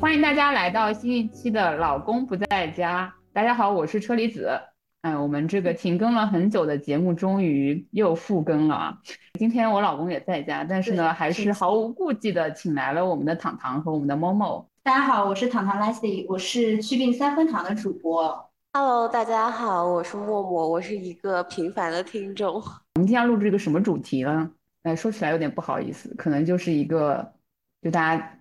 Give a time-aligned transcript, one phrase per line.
[0.00, 3.06] 欢迎大家来到新一期的《老公不在家》。
[3.34, 4.58] 大家好，我是车厘子。
[5.02, 8.98] 哎，我们这个停更了很久的节目终于又复更了啊。
[9.38, 14.66] 今天我老公也在家，但是呢，还是毫无顾忌的请来了我们的糖糖和我们的某某。
[14.82, 18.50] 大家好，我是糖糖 Leslie，我是祛病三分糖的主播。
[18.72, 22.54] Hello，大家好，我是默默，我是一个平凡的听众。
[22.54, 24.50] 我们今天要录制一个什么主题呢？
[24.82, 27.34] 哎，说起来有点不好意思，可能就是一个，
[27.82, 28.38] 就大家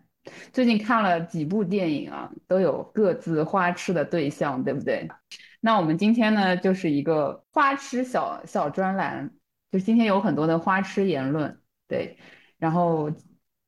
[0.52, 5.08] 最近看了几部电影啊，都有各自花痴的对象，对不对？
[5.62, 9.30] 那我们今天呢，就是一个花痴小小专栏，
[9.72, 12.18] 就是今天有很多的花痴言论，对。
[12.58, 13.12] 然后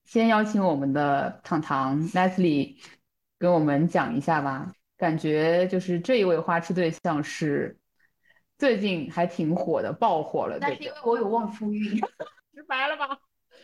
[0.05, 2.77] 先邀请我们的糖糖 Leslie
[3.39, 4.73] 跟我们讲一下吧。
[4.97, 7.80] 感觉就是这一位花痴对象是
[8.57, 10.59] 最近还挺火的，爆火了。
[10.59, 11.99] 但是因为我有旺夫运，
[12.53, 13.17] 直白了吧？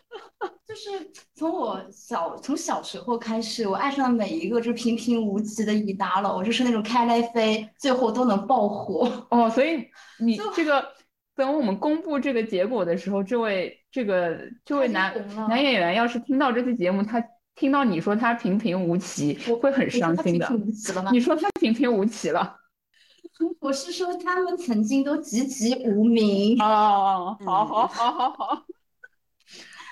[0.68, 9.28] 就是从我小从小时候开始，我爱上了每一个就是平平无奇的已达佬，就是那种开来飞，最后都能爆火。
[9.30, 9.86] 哦，所以
[10.20, 10.86] 你这个
[11.36, 15.14] 等我们公布这个结果的时候，这位这个这位男
[15.50, 17.24] 男演员要是听到这期节目，他。
[17.60, 20.48] 听到你说他平平无奇，会很伤心的。
[21.12, 22.56] 你说他平平无奇了？
[23.60, 26.56] 我是说他们曾经都籍籍无名。
[26.62, 28.64] 哦，好好好好好。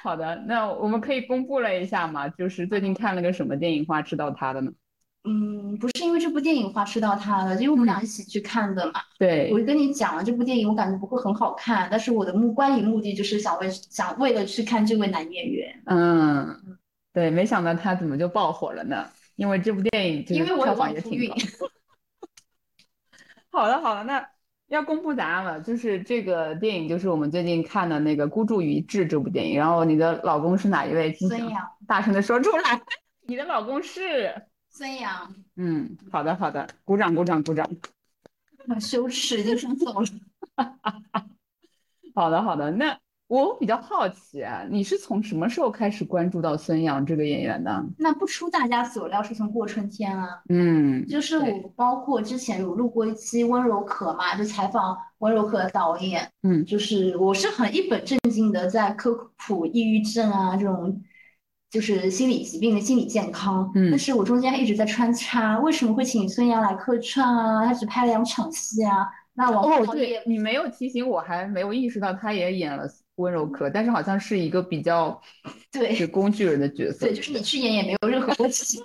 [0.06, 2.30] 好的，那我们可以公布了一下嘛？
[2.30, 4.72] 就是最近看了个什么电影花痴到他的呢？
[5.24, 9.02] 嗯，不是因为这部电影花痴到他的，因为我们俩一起去看的嘛。
[9.18, 9.50] 对。
[9.52, 15.82] 我就跟你讲了，这部电影我感觉不会很好看，但是我的目观影目的就是想为想为了去看这位男演员。
[15.86, 16.78] 嗯。
[17.12, 19.08] 对，没想到他怎么就爆火了呢？
[19.38, 21.36] 因为这部电影因为我票房也挺高。
[23.52, 24.24] 好的，好的，那
[24.68, 29.58] 要公布答案了，就是这个电影就是我们最近看的那个《孤注一掷》这部电影。
[29.58, 31.14] 然后你的老公是哪一位？
[31.14, 31.62] 孙杨。
[31.88, 32.82] 大声的说出来，
[33.28, 34.34] 你的老公是
[34.70, 35.36] 孙杨。
[35.56, 37.70] 嗯，好的，好的，鼓掌，鼓掌，鼓掌。
[38.68, 40.08] 好羞耻，已经想走了。
[42.16, 42.98] 好的，好的，那。
[43.36, 47.86] 我比较好奇啊，你是从什么时候开始关注到孙杨这个演员的？
[47.98, 50.30] 那不出大家所料，是从过春天啊。
[50.48, 56.26] 嗯，就是我包括之前有录过一期温柔可嘛，就采访温柔可的导演。
[56.44, 59.14] 嗯，就是我是很一本正经的在科
[59.46, 61.02] 普抑郁症啊这种，
[61.70, 63.70] 就是心理疾病的心理健康。
[63.76, 67.66] 嗯，但是我中间一直在穿插，为什么会请孙杨来客串啊？
[67.66, 69.06] 他只拍了两场戏啊。
[69.34, 72.88] 那我哦，对你没有提醒我，还没有意识到他也演了。
[73.16, 75.22] 温柔可，但是好像是一个比较
[75.72, 78.80] 对是工具人的角色，对，就是你去演也没有任何问题，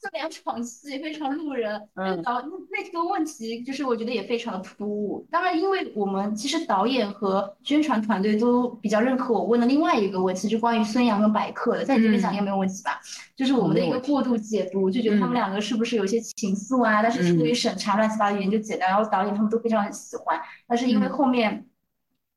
[0.00, 1.80] 这两场戏非常路人。
[1.94, 5.24] 嗯，导那那个问题就是我觉得也非常的突兀。
[5.30, 13.00] 当然，因为我们其实导演和宣传团队都比较认可我问的另外一个问题，就关于孙杨跟白客的，在你这边讲应该没有问题吧？
[13.36, 17.00] 就是我们的一个过度解读，就觉得他们两个是不是有些情愫啊？
[17.00, 21.64] 但是出于审查乱七八糟原因就剪掉，然后导演他们都非常喜欢，但是因为后面。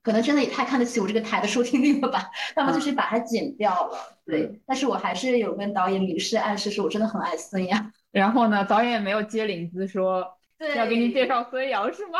[0.05, 2.29] 可能真的也太看得起我这个台的收听率了吧？
[2.53, 3.97] 他们就是把它剪掉了。
[4.23, 7.91] 对，但是我还是有跟导演明示暗示，说我真的很爱孙杨。
[8.11, 10.23] 然后呢，导演没有接领子说
[10.75, 12.19] 要给你介绍孙杨是吗？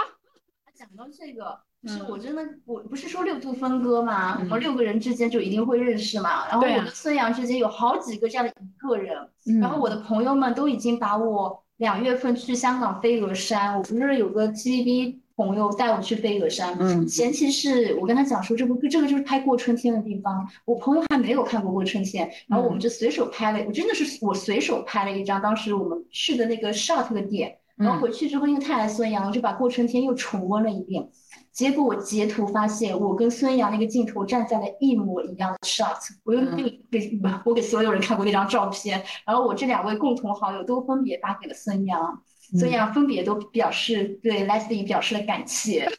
[0.74, 4.40] 讲到这个，是我真的，我不是说六度分割吗？
[4.40, 6.48] 我们六个人之间就一定会认识嘛。
[6.50, 9.16] 然后我跟孙杨之间有好几个这样的一个人，
[9.62, 15.20] 然后我的朋友们都已经把我两月份去香港飞鹅山，我不是有个 TVB。
[15.36, 20.48] 朋友带我去飞鹅山，嗯，前期是我跟他讲说，这部这个就是拍过春天的地方。
[20.64, 31.10] 我朋友还没有看过过春天，然后我们就随手拍了，我真的是我随手拍了一张当时我们去的那个 shot 的点，然后回去之后因为太爱孙杨，我就把过春天又重温了一遍。
[31.52, 42.22] 结果我截图发现，我跟孙杨那个镜头站在了一模一样的 shot，我又给给我给所有人看过那张照片，然后我这两位共同好友都分别发给了孙杨。
[42.58, 45.90] 孙杨分别都表示对 Leslie 表示了感谢。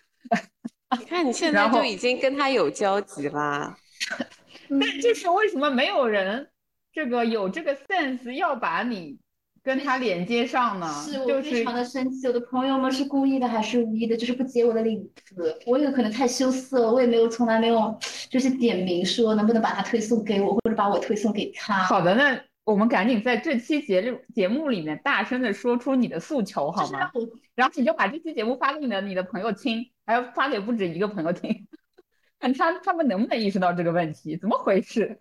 [0.99, 3.77] 你看你现在就已经跟他有交集啦。
[4.69, 6.49] 那就是为什么没有人
[6.93, 9.19] 这个有这个 sense 要把你
[9.63, 11.05] 跟他连接上呢？
[11.05, 14.17] 是我非常的生气，我的朋友们是故意的还是无意的？
[14.17, 15.59] 就是不接我的领子。
[15.67, 17.99] 我有可能太羞涩，我也没有从来没有
[18.31, 21.75] 就是点名说能不能把他推送给我，或者把我推送给他。
[21.75, 22.41] 好的，那。
[22.67, 27.13] 我们赶紧在这期节目节目里面大声的说出你的诉求，好吗？
[27.55, 31.69] 然后你就把这期节目发给你的你的朋友听，还要发给不止一个朋友听，
[32.41, 35.21] 看他他们能不能意识到这个问题，怎么回事？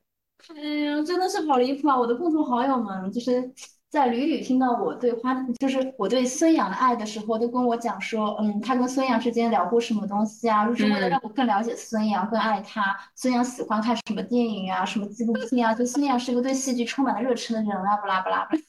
[0.56, 2.00] 哎呀，真的是好离谱啊！
[2.00, 3.53] 我的共同好友们就是。
[3.90, 10.68] 在屡屡听到我对花，就是我对孙杨的爱的时候，都跟我讲说，嗯，他跟孙杨之间聊过什么东西啊？
[10.68, 12.96] 就是为了让我更了解孙杨，更爱他。
[13.16, 14.84] 孙杨喜欢看什么电影啊？
[14.84, 15.74] 什么纪录片啊？
[15.74, 18.62] 就孙杨是一个对戏剧充满了热忱的人啊，不啦不啦不啦。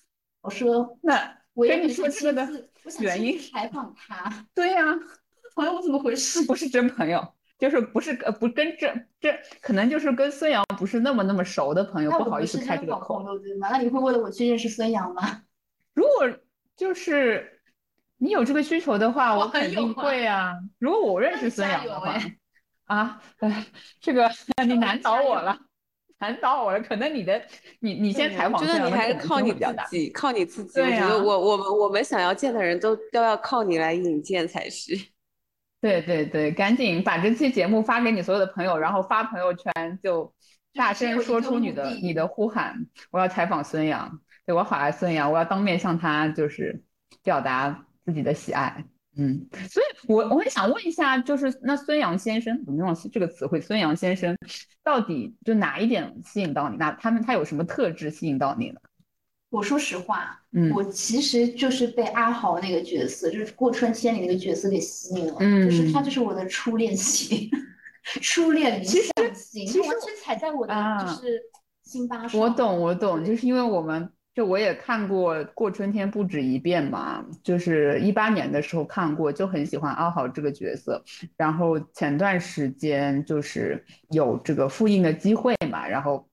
[0.43, 2.69] 我说 那我跟你说这个的
[3.01, 4.47] 原因采访他。
[4.55, 4.83] 对呀，
[5.57, 6.45] 朋友怎么回事？
[6.45, 7.27] 不是真朋友，
[7.58, 13.23] 就是不是呃不跟这这可能就是跟孙杨不是那么那么熟的朋友，不好意思开这个口。
[13.38, 13.69] 对吗？
[13.70, 15.43] 那你会为了我去认识孙杨吗？
[15.94, 16.31] 如果
[16.76, 17.61] 就是
[18.19, 20.53] 你有这个需求的话，我肯定会啊。
[20.79, 22.14] 如果我认识孙杨的话，
[22.85, 23.67] 啊，哎，
[24.00, 24.31] 这个
[24.67, 25.58] 你难倒我了。
[26.19, 27.43] 难倒我了，可能你的
[27.81, 29.58] 你你先采访，觉得你还是靠你自
[29.91, 30.81] 己，靠你自己。
[30.81, 34.94] 我觉得我我们我们想要见的人都都要靠你来引荐才是。
[35.81, 40.34] 对对对，赶紧把这期节目发给你所有的朋友，然后发朋友圈，就
[40.73, 42.87] 大声说出你的你的呼喊。
[43.11, 46.82] 我要采访孙杨，对我好爱孙杨，我要当面向他就是
[47.23, 48.84] 表达自己的喜爱。
[49.19, 53.61] 嗯，所以，我我很想问一下，就是那孙杨先生怎么用这个词汇？
[53.61, 54.37] 孙杨先生
[54.82, 56.76] 到底就哪一点吸引到你？
[56.76, 58.81] 那他们他有什么特质吸引到你呢？
[59.56, 65.37] 我说实话，嗯，我其实就是被阿豪那个角色，就是过春天里那个角色给吸引了。
[65.41, 67.50] 嗯，就是他就是我的初恋型，
[68.20, 71.41] 初恋理想型，其实完全踩在我的就是
[71.82, 72.41] 心巴上。
[72.41, 74.11] 我懂，我懂，就是因为我们。
[74.37, 81.03] 就我也看过过春天不止一遍嘛，就是一八年的时候看过，就很喜欢阿豪这个角色。
[81.38, 86.29] 然后前段时间就是有这个复映的机会嘛，然后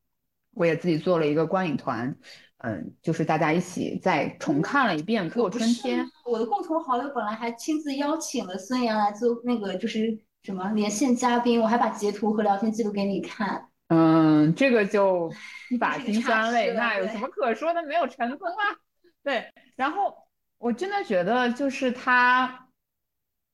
[0.54, 2.14] 我也自己做了一个观影团，
[2.64, 6.06] 嗯，就是大家一起再重看了一遍过春天。
[6.24, 13.70] 我的共同好友本来还亲自邀请了孙杨来做那个就是什么连线嘉宾，我还把截图和聊天记录给你看。
[13.90, 15.30] 嗯，这个就
[15.70, 17.84] 一把辛酸泪，那有什么可说的？
[17.84, 18.80] 没有成功啊。
[19.22, 19.46] 对，
[19.76, 20.16] 然后
[20.58, 22.70] 我真的觉得就是他，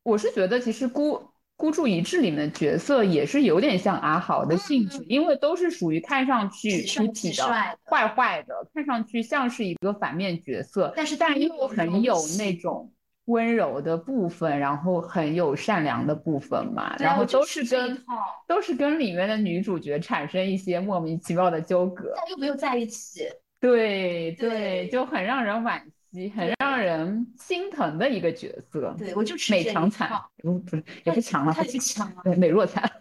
[0.03, 7.43] 我是觉得其实孤孤注一掷里面的角色也是有点像阿豪的性质，因为都是属于看上去痞痞的、
[7.83, 12.89] 坏坏的，看上去像是一个反面角色，但是但又很有那种。
[13.25, 18.03] 温柔的部分，然后很有善良的部分嘛，然后都是跟
[18.47, 23.27] 都是跟里面的女主角产生一些莫名其妙的纠葛，但又没有在一起。
[23.59, 25.91] 对对，就很让人惋惜，
[26.35, 28.95] 很让人心疼的一个角色。
[28.97, 30.09] 对我就美强惨，
[30.43, 32.89] 不不是也不强了，太强了，对美弱惨。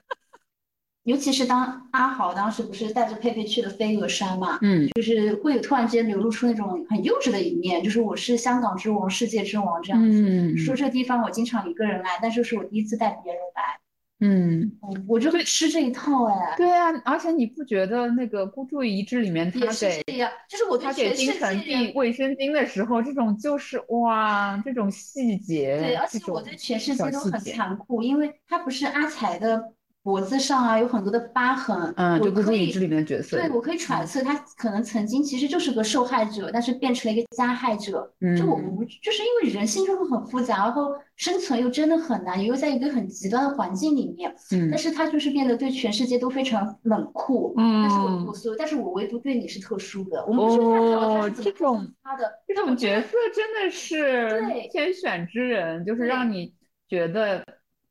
[1.05, 13.81] 尤其是当阿豪当时不是带着佩佩去了飞鹅山嘛，嗯，就是会有突然间流露出那种很幼稚的一面，就是我是香港之王，世界之王这样子，说这地方我经常一个人来，但是是我第一次带别人来，
[14.21, 14.73] 嗯，
[15.07, 20.03] 我就会吃这一套哎，对啊，而且你不觉得那个孤注一掷里面他给，
[20.49, 29.73] 就是我他给金晨递卫生巾的时候，这种就是哇，这种细节，对，而且我对全世界都很残酷，因为他不是阿才的。
[30.09, 38.11] 脖子上啊有很多的疤痕，嗯，就孤注里面的角色，对我可以揣测他可能曾经其实就是个受害者，但是变成了一个加害者。
[38.23, 50.25] 嗯就我不就是因为人性就会很复杂，然后生存又真的很难，又在一个很极端的环境里面，嗯，但是他就是变得对全世界都非常冷酷，嗯，但是我我所有，但是我唯独对你是特殊的。
[50.25, 56.55] 我们哦，这种他的这种角色真的是天选之人，就是让你
[56.89, 57.45] 觉得。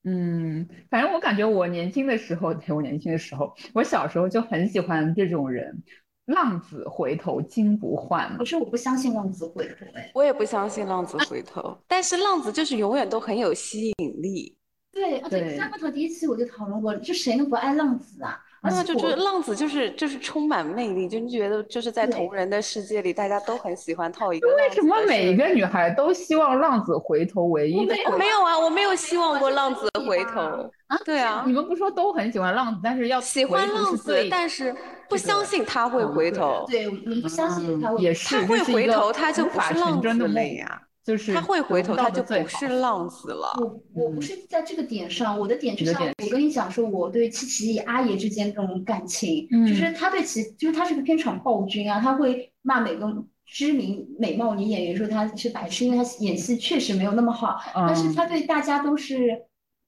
[0.10, 5.84] 嗯，反正我感觉我年轻的时候，对 我年轻的时候，我小时候就很喜欢这种人，
[6.28, 8.38] 浪子回头金不换。
[8.38, 11.78] 可是我不相信浪子回头，哎，我也不相信浪子回头。
[11.90, 14.58] 但是浪子就是永远都很有吸引力。
[14.94, 18.40] 对，而且三木头第一期我就讨论过，就谁能不爱浪子啊？
[18.70, 24.48] 那 就觉得浪子就是就是充满魅力，就觉得就是在同人的世界里，大家都很喜欢套一个。
[24.56, 27.46] 为什么每一个女孩都希望浪子回头？
[27.46, 30.42] 唯一的没有啊，我没有希望过浪子回头
[30.88, 30.98] 啊。
[31.06, 34.76] 对啊，你们不说都很喜欢浪子，但是要喜欢浪子，但是
[35.10, 36.66] 不相信他会回头。
[36.68, 40.82] 对，你不相信他会也是他会回头，他就不是浪子了呀。
[41.08, 43.58] 就是他会回头，他就不是浪子了。
[43.62, 57.58] 我我不是在这个点上，我的点就像我跟你讲说，我对七七阿爷之间这种感情，就是他对其，就是他是个片场暴君啊，他会骂每个知名美貌女演员说她是白痴，因为他演戏确实没有那么好。
[57.74, 59.44] 但是他对大家都是，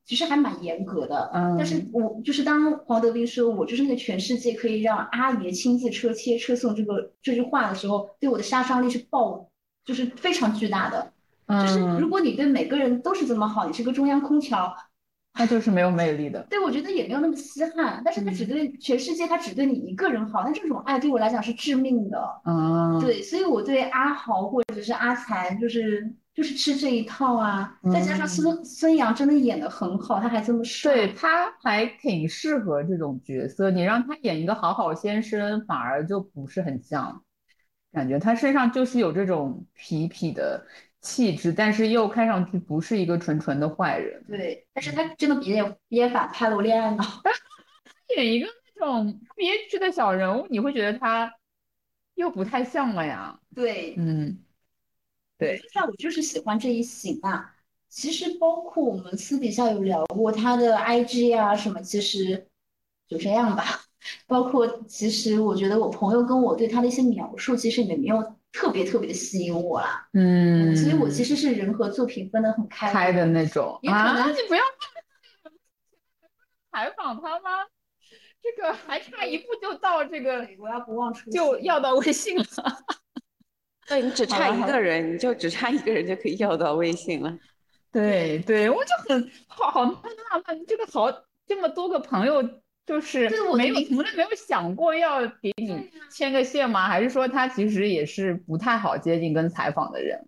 [0.05, 1.29] 其实还蛮严格的。
[1.57, 9.48] 但是我就是当黄德斌说我就是那个全世界可以让阿爷亲自车切车送这个这句话的时候，对我的杀伤力是爆。
[9.89, 11.11] 就是非常巨大的，
[11.47, 14.71] 就是如果你对每个人都是这么好，你是个中央空调，
[15.33, 16.45] 那就是没有魅力的。
[16.47, 17.99] 对，我觉得也没有那么稀罕。
[18.05, 22.19] 但是他只对全世界，他只对你一个人好，那这种爱对我来讲是致命的。
[22.43, 27.75] 啊，对，所以我对阿豪或者是阿才，就是就是吃这一套啊。
[27.91, 33.71] 再加上孙孙杨真的演的很好，他还这么帅，对，他还挺适合这种角色。
[33.71, 37.23] 你让他演一个好好先生，反而就不是很像。
[37.91, 40.65] 感觉他身上就是有这种痞痞的
[41.01, 44.23] 气质，但是又看上去不是一个纯纯的坏人。
[44.27, 47.03] 对，但是他真的比演演反派了，我恋爱脑。
[48.15, 51.33] 演一个那种憋屈的小人物，你会觉得他
[52.15, 53.39] 又不太像了呀？
[53.55, 54.39] 对，嗯，
[55.37, 55.61] 对。
[55.71, 57.55] 像我就是喜欢这一型啊。
[57.87, 62.47] 其实包括我们私底下有聊过他的 IG 啊什么，其实
[63.07, 63.63] 就这样吧。
[64.27, 70.07] 包括其实我觉得我朋友跟我对他的一些描述，其实也没有特别特别的吸引我啦。
[70.13, 73.79] 嗯，所以我其实是人和作品分得很开开的那种。
[73.83, 74.63] 啊，你不要
[76.71, 77.65] 采访他吗？
[78.41, 82.45] 这个还差一步就到这个，我要不忘初心就要到微信了。
[83.85, 87.37] 对你只差一个人，你就只差一个人就可以要到微信了。
[87.91, 89.91] 对对，我就很好好纳
[90.45, 91.11] 闷，这个好
[91.45, 92.41] 这么多个朋友，
[92.89, 96.87] 就是没有从来没有想过要给你牵个线吗？
[96.87, 100.19] 还是说他其实也是不太好接近跟采访的人？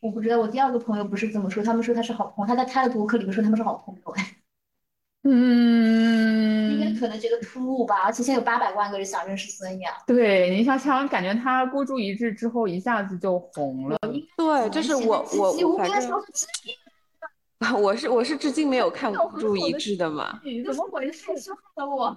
[0.00, 4.14] 我不知道，我第二个朋友不是这么说，他们说他是好朋友，他在他的博客里面说他们是好朋友。
[5.22, 9.90] 嗯， 应该可能觉得突兀吧，而且现在有八百万个人想认识孙杨。
[10.06, 13.98] 对，你想想，感觉他孤注一掷之后一下子就红了。
[14.36, 16.10] 对，就是我我反正。
[17.78, 20.40] 我是我是至今没有看孤注一掷的嘛？
[20.66, 21.24] 怎么回事？
[21.38, 22.16] 说的我。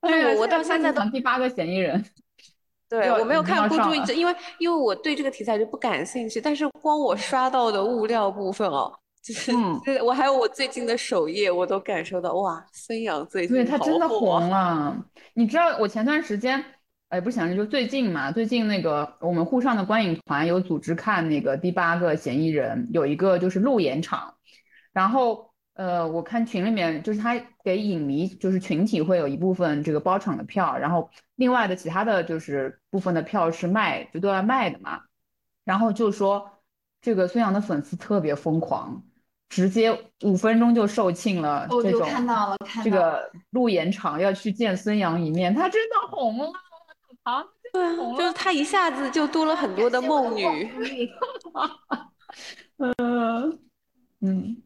[0.00, 2.04] 对，我我到现在等第八个嫌疑人。
[2.88, 6.40] 对，我没有看孤注一掷，因为因为我对这个题材就不感兴趣。
[6.40, 8.92] 但是光我刷到的物料部分哦，
[9.22, 9.52] 就是
[10.04, 14.96] 我还有我最近的首页，我都感受到哇，孙杨最近对他真的红了。
[15.34, 16.62] 你知道我前段时间。
[17.12, 24.32] 哎，不是想就最近嘛，最近那个我们沪上的观影团有组织看那个第八个嫌疑人，有一个就是路演场，
[24.94, 35.02] 然后呃，我看群里面就是他给影迷就是群体会有一部分这个包场的票，然后另外的其他的就是部分的票是卖就都要卖的嘛，
[35.66, 36.50] 然后就说
[37.02, 39.02] 这个孙杨的粉丝特别疯狂，
[39.50, 46.50] 直接五分钟就售罄了，这种看到了，这个路演场要去见孙杨一面，他真的红了。
[47.22, 50.72] 啊，对啊，就是他一下子就多了很多的梦女。
[52.78, 53.60] 嗯
[54.20, 54.62] 嗯，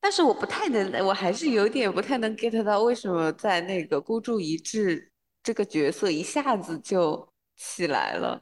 [0.00, 5.10] 但是我不太能，我还是有点不太能 get 到为什么在那个孤注一掷
[5.42, 8.40] 这个角色一下子就起来了。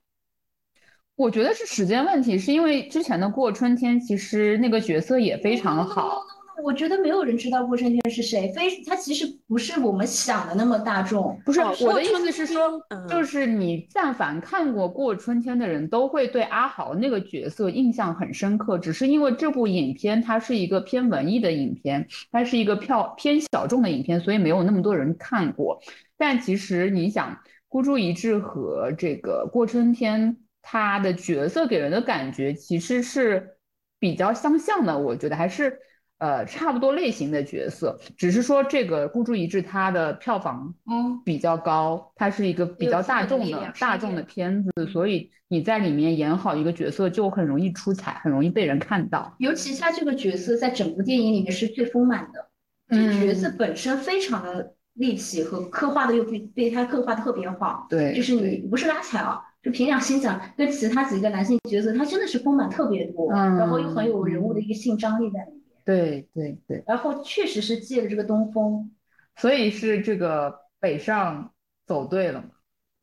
[1.16, 6.22] 我觉得是时间问题，是因为之前的过春天其实那个角色也非常好。
[6.62, 11.40] 我觉得没有人知道过春天是谁，非他其实不是我们想的那么大众。
[11.44, 25.80] 不是我的意思是说，就是你但凡看过过春天的人都会对阿豪那个角色印象很深刻，只是因为这部影片它是一个偏文艺的影片，它是一个票偏小众的影片，所以没有那么多人看过。
[26.16, 27.38] 但其实你想，
[27.68, 33.56] 孤注一掷和这个过春天，他的角色给人的感觉其实是
[33.98, 35.78] 比较相像的，我觉得还是。
[36.18, 49.32] 呃，差不多类型的角色，只是说这个孤注一掷，它的票房嗯比较高，它是一个比较大众的大众的片子，所以你在里面演好一个角色就很容易出彩，很容易被人看到。
[49.38, 52.48] 尤其他这个角色在整部电影里面是最丰满的，
[52.90, 57.86] 这角色本身非常的立体和刻画的又被被他刻画特别好。
[57.88, 65.57] 对，就是你不是拉踩啊，就凭良心讲，跟其他几个男性角色，他真的是丰满特别多，然后又很有人物的一个性张力在里面。
[65.88, 68.90] 对对对，然后确实是借了这个东风，
[69.36, 71.54] 所以是这个北上
[71.86, 72.50] 走对了嘛？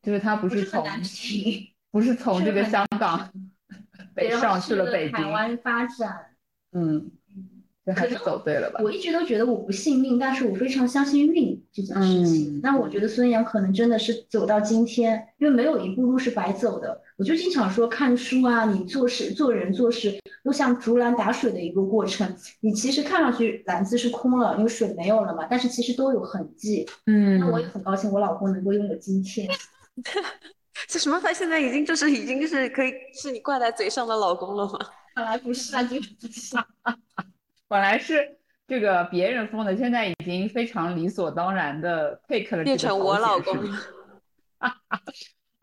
[0.03, 0.85] 就是他 不是从
[1.89, 3.31] 不是从这个香港
[4.13, 6.35] 北上去了北京，台湾发展，
[6.73, 7.11] 嗯。
[7.83, 8.79] 这还是走对了吧？
[8.83, 12.59] 我一直都觉得我不信命，但是我非常相信运这件事情。
[12.63, 16.99] 那我觉得孙杨可能真的是走到今天，因为没有一步路是白走的。
[17.17, 22.35] 我就经常说，看书啊，你做事、做人、做事，都像竹篮打水的一个过程。
[22.59, 26.85] 你其实看上去篮子是空了，因为水没有了嘛，但是其实都有痕迹。
[27.05, 29.49] 嗯，那我也很高兴，我老公能够拥有今天。
[30.87, 31.17] 这什么？
[31.21, 34.77] 他现在已经就是已经是可以是你挂在嘴上的老公了吗？
[35.15, 36.67] 本来不是啊，就是不是啊。
[37.69, 43.55] 本来是这个别人封的，现在已经非常理所当然的 take 了变成我老公。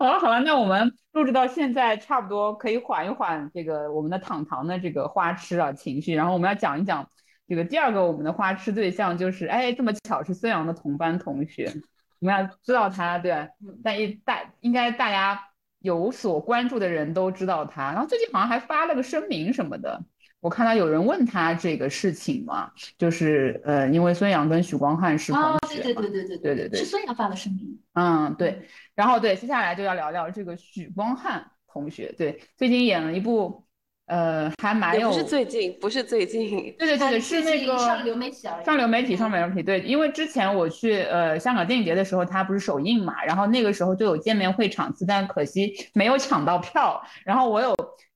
[0.02, 7.08] 好了好了，那我们录制到现在差不多可以缓一缓这个我们的糖糖的这个花痴啊情绪，然后我们要讲一讲
[7.46, 11.72] 这个第二个我们的花痴对象，就是哎这么巧是孙杨的同班同学，
[12.18, 13.48] 我们要知道他对，
[13.84, 15.40] 但一大应该大家
[15.78, 20.02] 有所关注的人都知道他，然后最近好像还发了个声明什么的。
[20.42, 22.68] 我看到有人问他这个事情嘛，
[22.98, 25.80] 就是呃，因为孙杨跟许光汉是同学。
[25.80, 27.78] 对对对对对对对对，是孙杨发的声明。
[27.94, 28.66] 嗯，对。
[28.96, 33.64] 然后对，接下来就要聊聊这个许光汉同学，对，最近演了一部，
[34.06, 35.10] 呃，还蛮有。
[35.10, 36.50] 不是最近，不是最近。
[36.76, 39.62] 对对对对，是那个上流媒体，上流媒体，上流媒体。
[39.62, 47.72] 对，因为之前我去呃香港电影节的时候，他不是首映嘛，然后那个时候就有见面会场次，但可惜没有抢到票，然后我有。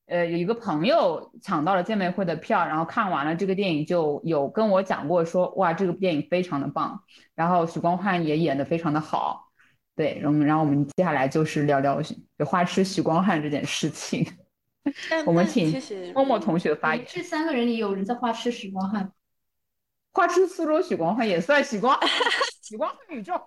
[0.07, 7.03] 呃有一个朋友抢到了见面会的票，然后看完了这个电影，就有跟我讲过说，哇，这个电影非常的棒，
[7.35, 9.51] 然后许光汉也演的非常的好，
[9.95, 12.01] 对，然后然后我们接下来就是聊聊
[12.45, 14.25] 花痴许光汉这件事情。
[15.25, 15.73] 我们请
[16.13, 17.05] 默默同学发言。
[17.05, 19.11] 这三个人里有人在花痴许光汉，
[20.13, 21.99] 花痴苏州许光汉也算许光，
[22.63, 23.33] 许光汉宇宙。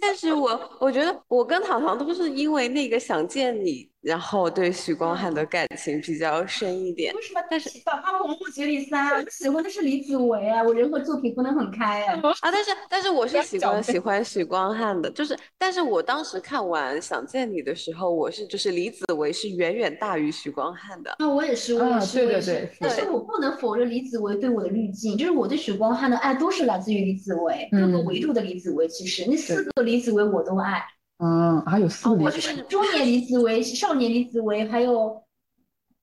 [0.00, 3.90] 但是我我觉得我跟糖糖都是因为那个想见你。
[4.00, 7.12] 然后对许光汉的感情比较深一点。
[7.14, 7.40] 为什么？
[7.50, 12.20] 但是《百花红不接力三》，我喜欢的是李子维啊，我人和作品分得很开啊。
[12.40, 21.16] 啊，但是但是我是喜欢喜欢许光汉的，就是但是我当时看完《想见你》的时候，我是就是李子维是远远大于许光汉的。
[21.18, 22.70] 那我也是，我也是，对对对。
[22.80, 28.86] 但是我不能否认李子维对我的滤镜，就是我对许光汉的爱都是来自于李子维，各个维度的李子维。
[28.88, 30.84] 其实那四个李子维我都爱。
[31.18, 35.22] 嗯，还有四年，就是中年李子维、少年李子维，还有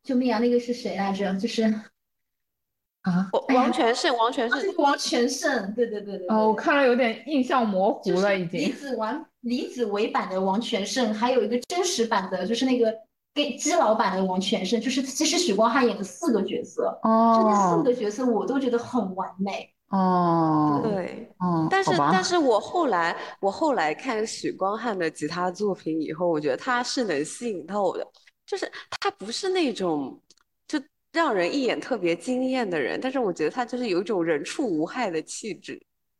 [0.03, 0.39] 救命啊！
[0.39, 1.34] 那个是谁来着？
[1.36, 1.63] 就是
[3.03, 6.27] 啊，王全胜，王全胜，王全胜，对对对对。
[6.27, 8.60] 哦，我看了有点印象模糊了，已经。
[8.60, 12.93] 李子王李子维版的王全胜，还有一个真实版的，就是那个
[13.34, 19.75] 给基老版的王全胜，就是其实许光汉演的四个角色，哦，这那四个角色我都觉得很完美。
[19.89, 28.06] 哦，对，哦，但是，但是我后来，我后来看许光汉的其他作品以后，我觉得他是能吸引到我的，
[28.46, 30.20] 就是他不是那种
[30.68, 30.82] 就
[31.13, 35.80] 让人一眼特别惊艳的人，但是我觉得他就是有一种人畜无害的气质，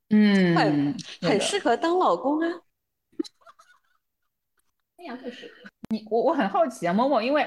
[0.10, 2.47] 嗯，很很适合当老公啊。
[4.97, 7.45] 那样更适合你，我我很好奇啊，某某，因为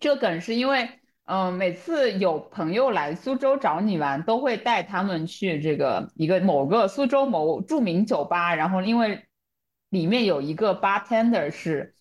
[0.00, 1.00] 这个梗是因为。
[1.26, 9.24] 嗯，每次有朋友来苏州找你玩，都会带他们去这个一个某个苏州某著名酒吧，然后因为
[9.88, 11.94] 里面有一个 bartender 是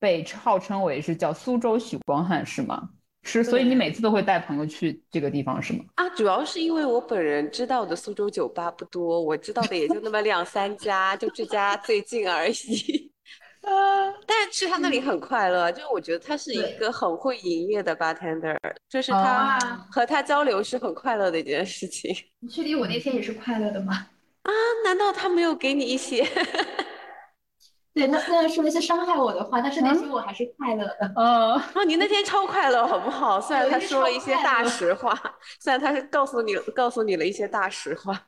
[0.00, 2.90] 被号称为是叫苏州许光汉，是吗？
[3.22, 5.84] 是，所以你每次都会带朋友去这个地方，是吗？
[5.94, 13.13] 啊，主要是因为我本人知道的苏州酒吧不多，我知道的也就那么两三家，就这家最近而已。
[13.64, 18.56] 呃， 但是去他那里很快乐，就是我觉得他是一个很会营业的 bartender，
[18.88, 19.58] 就是他
[19.90, 22.14] 和他交流是很快乐的一件事情。
[22.40, 24.06] 你确定我那天也是快乐的吗？
[24.42, 24.50] 啊，
[24.84, 26.26] 难道他没有给你一些？
[27.94, 31.12] 对他虽然说了一些伤害我的话，但是那天我还是快乐的。
[31.16, 33.40] 嗯，啊，你那天超快乐，好不好？
[33.40, 35.16] 虽然他说了一些大实话，
[35.60, 38.20] 虽然他是告诉你告诉你了一些大实话，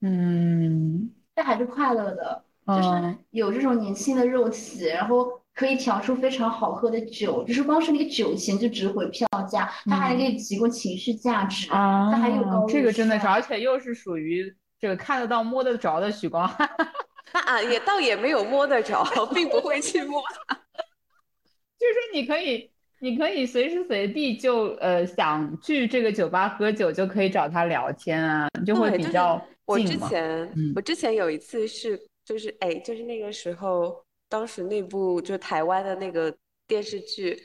[0.00, 2.44] 嗯，但还是快乐的。
[2.66, 16.70] 就是有这种年轻的肉体，然后可以调出非常好喝的酒，就是光是那个酒钱就值回票价，它还可以提供情绪价值，它还有高这个真的是，而且又是属于这个看得到摸得着的许光汉，
[17.34, 20.54] 那啊也倒也没有摸得着，并不会去摸他，
[21.78, 22.70] 就是你可以
[23.00, 32.00] 你可以随时随地就呃想去这个酒吧喝酒就可以找他聊天啊，就会比较我之前我之前有一次是。
[32.24, 36.34] 就是哎，就是那个时候，当时那部就台湾的那个
[36.66, 37.42] 电视剧，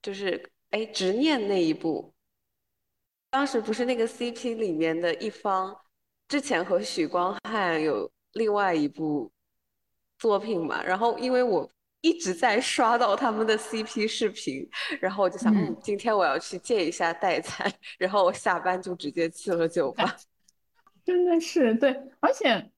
[0.00, 2.14] 就是哎执念那一部，
[3.30, 5.76] 当时不是那个 CP 里面的一方，
[6.28, 9.30] 之前和许光汉有另外一部
[10.18, 11.68] 作品嘛，然后因为我
[12.00, 14.68] 一直在刷到他们的 CP 视频，
[15.00, 20.16] 然后我就想，嗯，今天我要去借一下代餐，然后我下班就直接去了酒吧，
[21.04, 21.90] 真的是对，
[22.20, 22.70] 而且。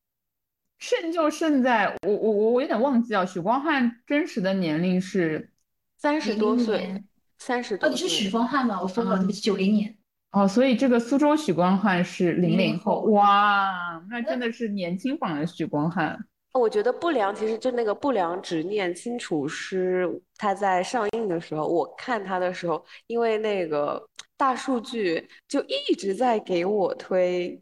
[0.79, 5.51] 胜就胜在我我我我有点忘记啊，许光汉真实的年龄是
[5.97, 7.03] 三十多岁，
[7.38, 7.88] 三十多。
[7.88, 8.81] 哦，你是许光汉吗？
[8.81, 9.97] 我分了，九零年。
[10.31, 16.19] 哦，所以这个苏州许光汉是零零后，哇，那真的是年轻版的许光汉。
[16.53, 27.61] 我觉得不良其实就那个不良执念清除师，他在上映的时候，我看他的时候，因为那个大数据就一直在给我推。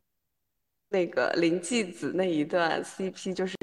[0.91, 3.57] 那个林继子那一段 CP 就是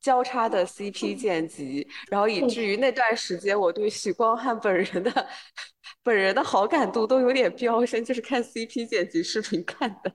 [0.00, 5.26] 交叉的 CP 剪辑，然后以至于那段时间我对许光汉本人的
[6.02, 10.12] 本人的好感度都有点飙升，就是看 CP 剪辑视频看的。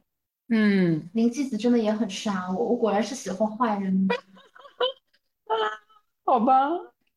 [0.50, 4.08] 嗯，林继子真的也很杀我，我果然是喜欢坏人。
[6.26, 6.70] 好吧，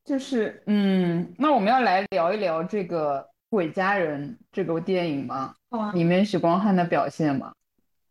[0.04, 5.54] 就是嗯，那我们要来聊一聊这个鬼家人》这个电影吗？
[5.94, 7.52] 里面许光汉的表现吗？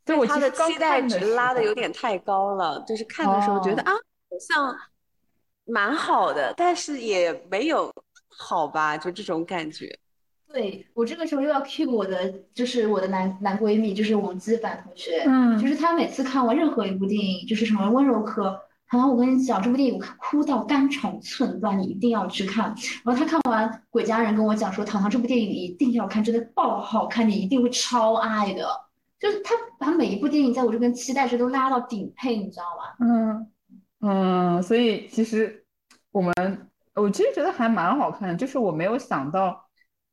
[0.06, 4.76] 对我他的期待值拉的有点太高了，就是看的时候觉得啊，好像
[5.66, 7.92] 蛮好的，但是也没有
[8.28, 9.98] 好吧，就这种感觉。
[10.48, 18.58] 对我这个时候又要 cue 我的，就是我的男男闺蜜，就是王基凡同学，嗯，就是他每次看完任何一部电影，就是什么温柔科，
[18.90, 22.74] 然后我跟你讲这部电影我哭到肝肠寸断，你一定要去看。
[23.04, 28.85] 然后他看完《鬼家人》跟我讲说，糖糖这部电影你一定要看，真的爆好看，你一定会超爱的。
[29.26, 32.96] 就是他把每一部电影在我这边期待值都拉到顶配，你知道吗？
[33.00, 33.52] 嗯
[34.02, 35.66] 嗯，所以其实
[36.12, 36.32] 我们
[36.94, 39.66] 我其实觉得还蛮好看的，就是我没有想到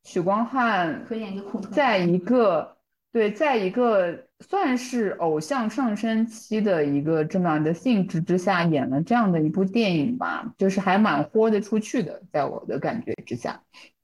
[0.05, 2.79] 许光汉可以演一个在一个
[3.13, 13.63] 对，在一个算是偶像上升期的一个这么样的性质之下演了这样的一部电影吧，就是还蛮豁得出去的，在我的感觉之下。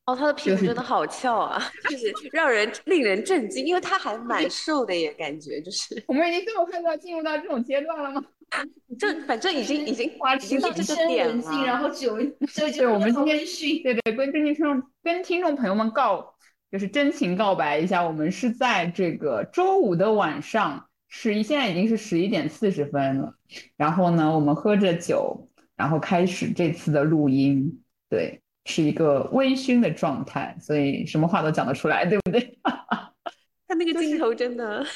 [0.09, 6.03] 哦，他的屁股真的好翘啊， 就是让人令人震惊，因为他还蛮瘦的耶，感觉就是。
[6.07, 8.25] 我们已经这么快要进入到这种阶段了吗？
[8.99, 11.66] 这反正已经已经已经到这个点了。
[11.66, 12.16] 然后九，
[12.75, 13.38] 对，我们今天
[13.83, 16.35] 对对跟跟听众跟听众朋友们告，
[16.73, 23.35] 就是真情告白一下，我们是在这个周五的晚上，十一现在已经是十一点四十分了。
[23.77, 28.40] 然后呢，我们喝着酒，然后开始这次的录音，对。
[28.69, 32.57] 是一个微醺的状态，所以什么话都讲得出来，对不对？
[33.67, 34.87] 他那个镜头真的，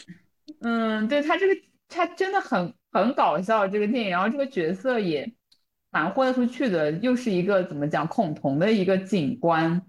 [0.61, 5.33] 嗯，对他这个他真的很很搞笑这个电影，然后这个角色也
[5.91, 9.83] 蛮豁得出去的，又是一个怎么讲恐同的一个警官，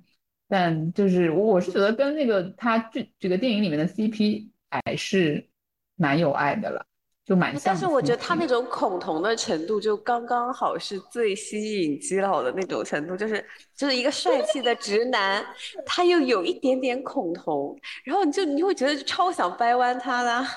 [0.48, 5.50] 但就是我是觉得跟那个他这这个电影里面的 CP 还是
[5.96, 6.86] 蛮有爱的了。
[7.26, 15.46] 就蛮像，但是我觉得他那种恐同的程度就刚刚好是最吸引基佬的那种程度，就是就是一个帅气的直男，
[15.86, 20.48] 他又有一点点恐同，然后你就你会觉得超想掰弯他啦。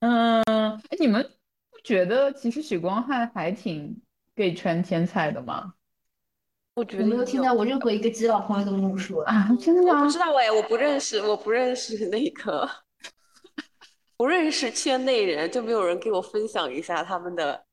[0.00, 1.20] 嗯，哎，你们
[1.72, 4.00] 不觉得其实许光汉还挺
[4.36, 5.74] gay 圈天才的吗？
[6.76, 9.98] 我觉得没有听到我任何一个基佬朋友这么说啊，真的吗？
[9.98, 12.70] 我不知道哎，我不认识，我不认识那个。
[14.18, 17.64] 不认识圈内人，就没有人给我分享一下他们的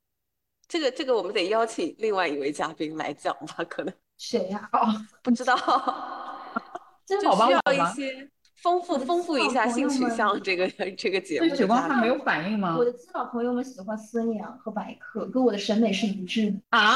[0.68, 3.64] 这个这个，我们得邀请另外一位嘉宾来讲吧？
[3.68, 4.70] 可能谁呀？
[4.72, 4.86] 哦，
[5.24, 5.56] 不知道，
[7.04, 8.30] 就需要一些
[8.62, 10.40] 丰富丰富一下性取向。
[10.44, 12.78] 这个这个节目，对许光汉没有反应吗？
[12.78, 16.94] 我的基佬朋友们喜欢孙杨和白客，跟我的审美是一致的啊！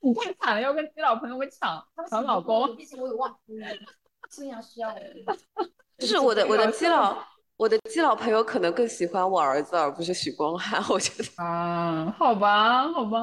[0.00, 2.74] 你太惨了，要跟基佬朋友们抢抢老公。
[2.74, 3.38] 毕竟我有忘，
[4.28, 5.64] 孙杨需要我。
[5.96, 7.16] 就是我的我的基佬。
[7.58, 10.80] 我的基佬朋友可能更喜欢我儿子，而不是许光汉。
[10.88, 13.18] 我觉得，啊，好吧，好吧，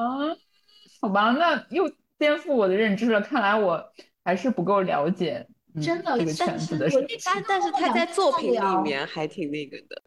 [1.00, 3.18] 好吧，那又颠覆我的认知了。
[3.18, 3.82] 看来我
[4.22, 5.46] 还是不够了解
[5.82, 6.86] 真的这个圈子的。
[7.24, 10.02] 但 但是他在作品里面还挺那个的。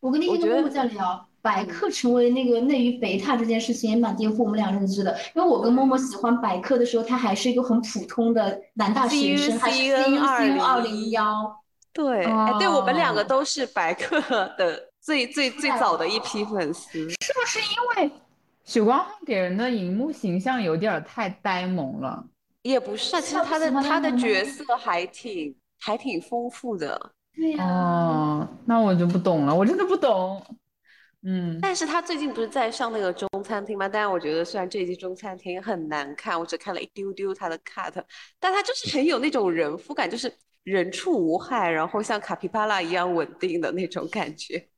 [0.00, 5.18] 我跟那天跟木木在聊，百克成为那个内娱肥塔这件事情也蛮颠覆我们俩认知的。
[5.34, 11.62] 因为我跟默默喜欢百克的时候，他还是一个很普通的男大学生，还是 C U C 二零幺。
[11.96, 14.20] 对，哎，对我们两个都是白客
[14.58, 18.12] 的最最最早的一批粉丝，是不是因为
[18.64, 22.22] 许光汉给人的荧幕形象有点太呆萌了？
[22.60, 27.12] 也不是，其实他的他的角色还挺还挺丰富的。
[27.34, 27.64] 对呀。
[27.64, 30.44] 哦，那我就不懂了，我真的不懂。
[31.22, 33.88] 嗯，但是他最近不是在上那个中餐厅吗？
[33.88, 37.94] 但是我觉得虽然这一季中餐厅很难看，我只看了一丢丢他的 cut，
[38.38, 40.30] 但他就是很有那种人夫感，就是。
[40.66, 44.68] 人畜无害，然后像卡皮巴拉一样稳定的那种感觉。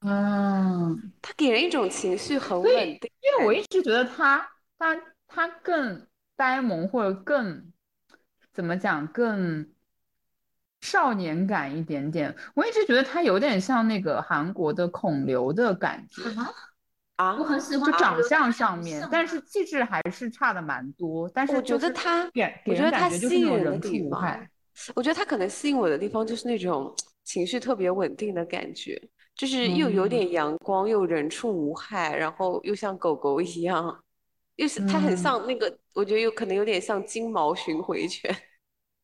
[0.00, 3.10] 嗯，他给人一种情绪很稳定。
[3.20, 7.70] 因为我一直觉得他，他，他更呆萌，或者更
[8.54, 9.68] 怎么讲，更
[10.80, 12.34] 少年感一点点。
[12.54, 16.22] 我一直觉得他有点像那个韩国的孔刘的感觉。
[17.16, 21.28] 啊，我很喜欢，就长相上面，但是气质还是差的蛮多。
[21.34, 24.48] 但是我觉得他给给人感觉就是那种人畜无害。
[24.94, 29.00] 我觉得他可能吸引我的地方就是那种情绪特别稳定的感觉，
[29.34, 34.02] 就是又有点阳光，又人畜无害，然后又像狗狗一样，
[34.56, 38.34] 又是他很像那个，我觉得有可能有点像金毛巡回犬。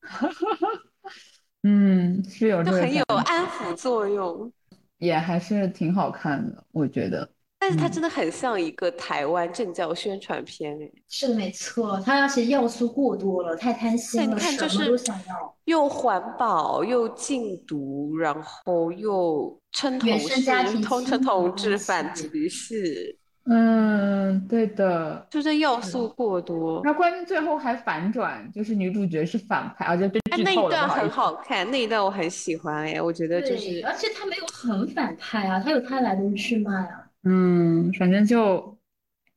[1.63, 4.53] 嗯，是有，就很有安抚作用，
[4.99, 7.34] 也还是挺好看的，我觉得。
[7.67, 26.83] 但是它真的很像一个台湾政教宣传片哎，是的没错，它而且要素过多了，太贪心了，什么都想要，又环保又禁毒，然后又称同是，通称同志反歧视，嗯，对的，就是要素过多。
[26.85, 30.45] 那关键最后还反转，就是女主角是反派，而且被剧透了。
[30.45, 37.01] 那一段很好看，那一段我很喜欢哎，我觉得就是，而且他没有很反派啊，他有他来龙去脉啊。
[37.25, 38.79] 嗯，反正就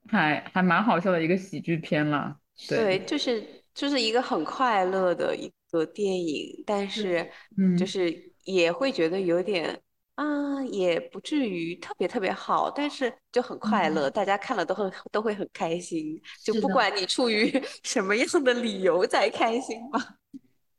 [0.08, 2.38] 还还蛮好笑的一个喜剧片了。
[2.68, 7.30] 对，就是就是一个很快乐的一个电影，但是
[7.78, 9.82] 就是也会觉得有点。
[10.16, 17.52] 啊，也不至于特别特别好，但是就很快乐，大家看了都会都会很开心，就不管你出于
[17.86, 20.16] 什么样的理由在开心吧。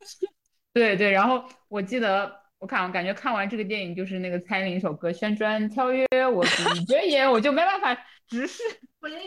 [0.74, 6.44] 对对，然后我记得我看我，感觉看完这个电影就是那个蔡依林一首歌《旋转跳跃》，我
[6.74, 7.96] 你觉得我就没办法
[8.28, 8.62] 直视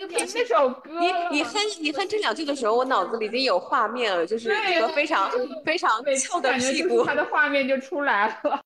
[0.10, 1.00] 听那首歌。
[1.00, 5.32] 你你哼你哼这两句的时候，我脑子里已经有画面了，就是一个非常
[5.63, 8.62] 非常翘的屁股，他的画面就出来了。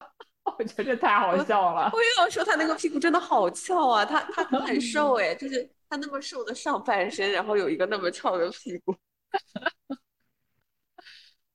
[0.58, 1.90] 我觉得太好笑了。
[1.94, 4.06] 我又要说，他那个屁股真的好翘啊！
[4.06, 8.96] 他他很瘦 哎，就是他那么瘦的上半身，然后有一个那么翘的屁股。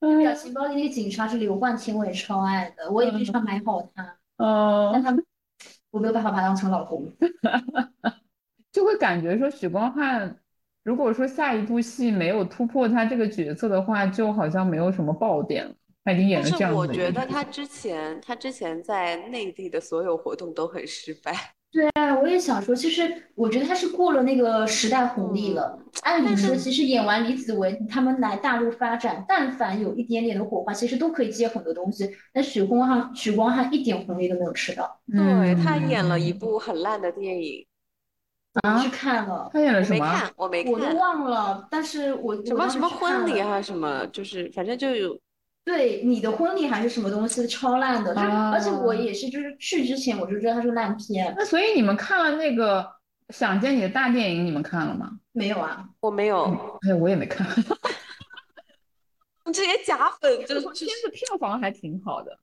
[0.00, 4.16] 表情包里那个警察是刘冠廷，我也超爱的，我也非常买好他。
[4.38, 4.90] 哦。
[4.92, 5.14] 但他
[5.90, 7.06] 我没有办法把他当成老公。
[8.72, 10.38] 就会感觉说许光汉，
[10.84, 15.74] 如果说下一部戏没有突破他这个角色的话，就好像没有什么爆点了。
[16.02, 21.34] 他已经演了这样是我觉得他之前他之前在内地的所有活动都很失败。
[21.72, 25.78] 对啊，我也想说，其实我觉得他是过了那个时代红利了。
[26.02, 32.10] 按理说，其实演完李子维他们来大陆发展，但凡有一点点的火花，其实都可以接很多东西。
[32.32, 35.00] 但许光汉许光汉一点红利都没有吃到。
[35.06, 37.64] 对他演了一部很烂的电影。
[38.62, 39.48] 啊，去看了。
[39.52, 40.04] 他演了什么？
[40.04, 40.72] 没看，我没看。
[40.72, 45.16] 我都忘了，但是我什么什么婚礼啊什么，就是反正就有。
[45.64, 51.32] 对你的婚礼还是什么东西超烂的，就而且我也是，就是去之前我就知道它是烂片。
[51.36, 52.82] 那所以你们看了那个
[53.28, 55.10] 《想见你》的大电影，你们看了吗？
[55.32, 56.78] 没有啊，我没有。
[56.88, 57.46] 哎，我也没看。
[59.52, 62.38] 这些假粉，这片子票房还挺好的，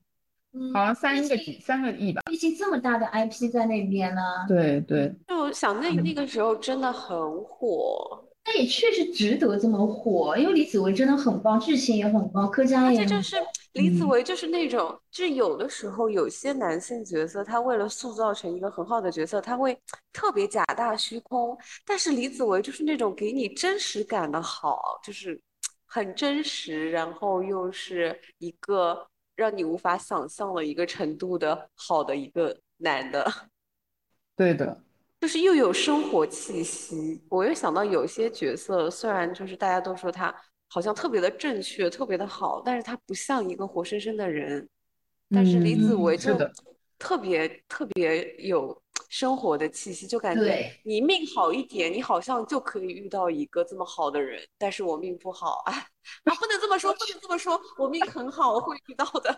[0.73, 2.21] 好像三个几三个亿吧。
[2.25, 4.21] 毕竟这么大的 IP 在那边呢。
[4.47, 5.13] 对对。
[5.27, 8.23] 就想那那个时候真的很火。
[8.49, 13.03] 那也确实值得这么火，因为李子维真的很棒，剧情也很棒，柯佳也。
[13.03, 13.36] 这就是
[13.73, 19.77] 李子维，就是那种，就是有的时候有些男性角色，他为了塑造成一个很好的角色，他会
[20.13, 21.57] 特别假大虚空。
[21.86, 25.38] 但是李子维就是那种给你真实感的好，就是
[25.86, 29.05] 很真实，然后又是一个
[29.36, 33.29] 让你无法想象的一个程度的好的一个男的。
[34.38, 34.81] 对的。
[35.19, 40.34] 就是又有生活气息，我又想到有些角色，虽然就是大家都说他
[40.69, 44.67] 好像特别的正确，特别的好，但是他不像一个活生生的人。
[45.30, 46.38] 但是李子维就
[46.97, 54.41] 特别特别有生活的气息，就感觉你命好一点，你好像就可以遇到一个这么好的人。
[54.58, 55.73] 但是我命不好 啊，
[56.25, 59.38] 我不能这么说，不能这么说，我命很好，我会遇到的。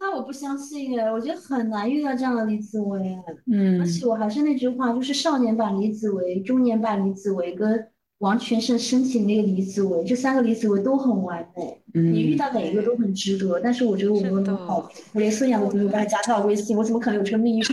[0.00, 3.18] 那我不相信哎，我觉得很难遇到这样的李子维。
[3.50, 11.82] 嗯，而且我还是那句话，就是少年版李子维、中年版李子维跟王全胜申请那个李子维，这三个李子维都很完美。
[11.94, 13.60] 嗯，你遇到哪一个都很值得。
[13.60, 17.64] 但是我觉得我没有那么好，我连孙杨都没有把他加到微信，我怎么可能有这个命运？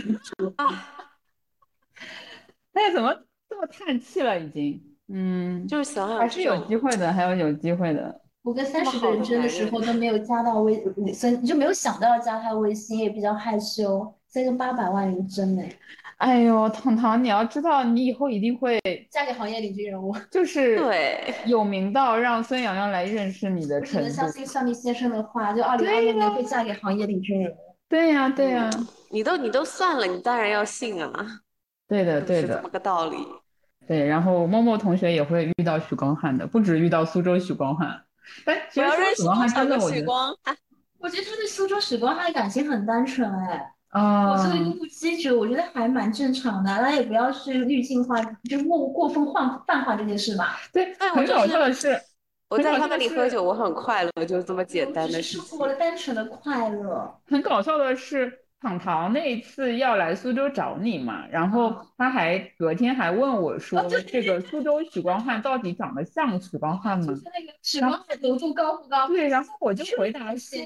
[0.56, 0.66] 啊！
[2.74, 3.14] 哎，怎么
[3.48, 4.38] 这么叹气了？
[4.38, 8.20] 已经，嗯，就是想想还是有机会的，还有有机会的。
[8.46, 10.80] 我跟三十个人争的时候都没有加到微，
[11.12, 14.14] 所以就没有想到要加他微信，也比较害羞。
[14.28, 15.62] 再跟八百万人争呢，
[16.18, 18.78] 哎呦，糖糖，你要知道，你以后一定会
[19.10, 23.96] 嫁给行业领军人物，就是对有名到让孙洋洋来认识你的程度。
[23.96, 27.56] 只能相信算命先生的话，就二零二六年会嫁给行业领军人物。
[27.88, 28.70] 对呀，对呀，
[29.10, 31.40] 你都你都算了，你当然要信啊。
[31.88, 33.16] 对的，对的，这么个道理。
[33.88, 38.02] 对，然后默默同学也会遇到许光汉的，不止遇到苏州许光汉。
[38.44, 40.36] 哎，我要认识他的许光。
[40.98, 46.70] 我觉得他对苏州许光他的感情很单纯，哎，啊，我作为一个目击者，我觉得还蛮正常的。
[46.70, 50.58] 大家也不要去滤镜化，就是过过分泛泛化这件事吧。
[50.72, 52.00] 对，很搞笑的是，
[52.48, 55.46] 我在他那里喝酒，我很快乐，就这么简单的事情。
[55.46, 57.20] 生活的单纯的快乐。
[57.28, 58.40] 很搞笑的是。
[58.58, 69.06] 糖糖那一次要来苏州找你嘛，然后他还隔天还问我说：“这个苏州许光汉到底长得像许光汉吗？”那个许光汉额度高不高？
[69.08, 70.58] 对，然后我就回答说：“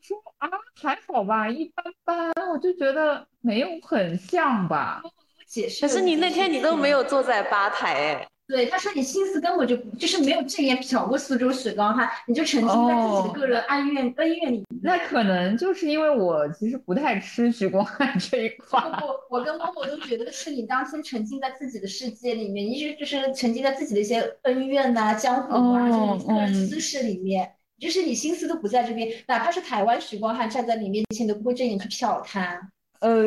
[0.00, 0.48] 说啊，
[0.80, 5.02] 还好吧，一般般。”我就觉得没有很像吧。
[5.46, 5.86] 解释。
[5.86, 8.28] 可是你那天你都没有坐在吧台哎。
[8.48, 14.64] 对，他说你心思根本就就是没有正眼瞟过苏州许光汉，你就沉浸在自己的个人恩怨恩怨里。
[14.82, 18.80] 那可能就是因为我其实不太吃许光汉这一块。
[18.80, 32.70] 不不，我跟默默都觉得是你当天沉浸在自己的世界里面，一直就是沉浸在自己的一些恩怨呐、江湖啊这种个人私事里面，就是你心思都不在这边，哪怕是台湾许光汉站在你面前，都不会正眼去瞟他。
[33.00, 33.24] 呃，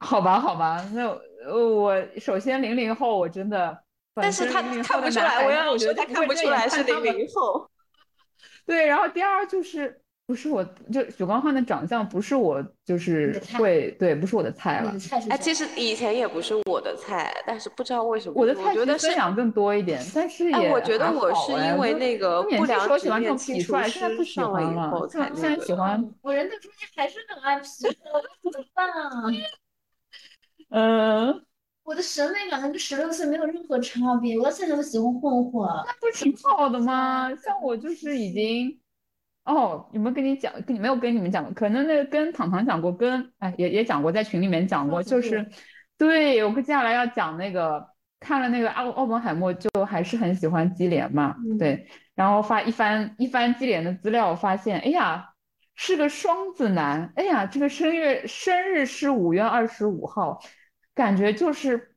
[0.00, 1.06] 好吧，好吧，那
[1.46, 3.83] 呃，我首先零零后，我真的。
[4.14, 7.68] 但是他看不出来，我要觉得他看不出来是零零后。
[8.66, 14.94] 对，然后第二就是不是我，就许光汉的长相不是我，就是会对，不是我的菜了。
[15.28, 20.00] 哎，其实以前也不是我的菜，但是不知道为什么我的菜觉得分享更多一点。
[20.14, 25.08] 但是也我觉得我是因为那个不良喜欢看痞帅，现在不喜欢了。
[25.10, 27.92] 现在喜欢我人的中间还是很爱痞，
[28.50, 29.10] 怎么办啊？
[30.70, 31.44] 嗯。
[31.84, 37.28] 我的审美感跟十六岁没有任何差别，我现在都喜欢混混，那不挺好的吗？
[37.36, 38.80] 像我就是已经，
[39.44, 40.50] 哦，有没有跟你讲？
[40.62, 41.52] 跟你没有跟你们讲过？
[41.52, 45.46] 可能那个跟糖糖讲过，跟哎也也讲过，在群里面讲过，就是，
[45.98, 47.86] 对我接下来要讲那个
[48.18, 55.34] 看了那个奥奥本海默，就还是很喜欢基连嘛，对，然后发一番一番基连的资料，发现，哎呀，
[55.74, 60.40] 是个双子男，哎呀，这个生月生日是五月二十五号。
[60.94, 61.96] 感觉就是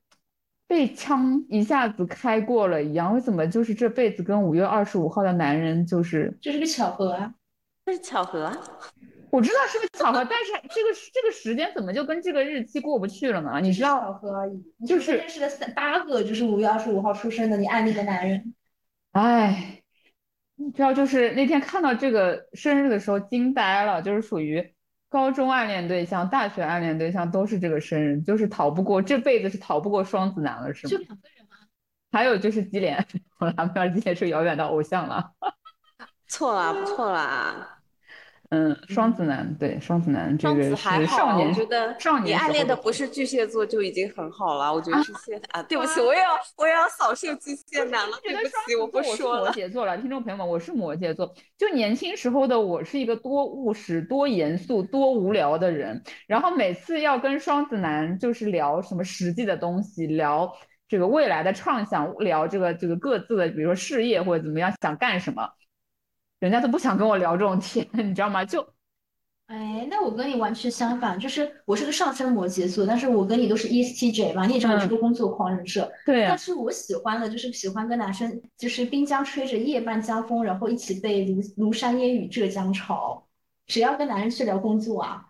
[0.68, 7.34] 被枪一下子开过了一样，为什么就是这辈子跟五月二十五号的男人就是这是个巧合啊？
[7.86, 8.58] 这是巧合啊？
[9.30, 13.60] 我知道是个巧合，但是这个这个时间怎么就跟这个日期过不去了呢？
[13.62, 14.00] 你知道？
[14.00, 14.86] 巧合而已。
[14.86, 18.54] 就是认识了三八个，就是五月二十五号出生的你暗恋的男人。
[19.12, 19.84] 哎，
[20.56, 24.74] 你知道，就是那天看到这个生日的时候惊呆了，就是属于。
[25.10, 30.92] 高中暗恋对象、大学暗恋对象都是这个生日，就是逃不过这辈子是逃不过双子男了，是吗？
[30.92, 31.56] 就两个人吗？
[32.12, 33.06] 还有就是基连，
[33.40, 35.32] 我男朋友基连是遥远的偶像了。
[36.28, 37.77] 错了，不错啦。
[38.50, 44.74] 嗯，双子男对双子男这个是少年，我觉得少年你暗恋的不是巨蟹座就已经很好了。
[44.74, 48.18] 我觉得巨蟹啊，对不起，我也要我也要扫射巨蟹男了。
[48.24, 49.46] 对不起，我不说了。
[49.46, 51.34] 摩羯座了，听众朋友们，我是摩羯座。
[51.58, 56.02] 就年轻时候的我是一个多务实、多严肃、多无聊的人。
[56.26, 60.50] 然后每次要跟双子男就是聊什么实际的东西，聊
[60.88, 65.50] 这个未来的畅想，聊这个这个各自的，比如说事业或者怎么样，想干什么。
[66.40, 68.46] 人家都不想跟我聊这种天， 你知道吗？
[68.46, 68.62] 就，
[69.48, 75.92] 哎，那我跟你完全相反，就是我是个上升摩羯座，但是我跟你都是 ESTJ 嘛，你也知道我是个工作狂人设。
[76.06, 76.26] 对。
[76.28, 83.26] 但是我喜欢的就是喜欢跟男生，就是滨江吹着夜半江风，然后一起被庐庐山烟雨浙江潮。
[83.68, 85.26] 谁要跟男人去聊工作啊？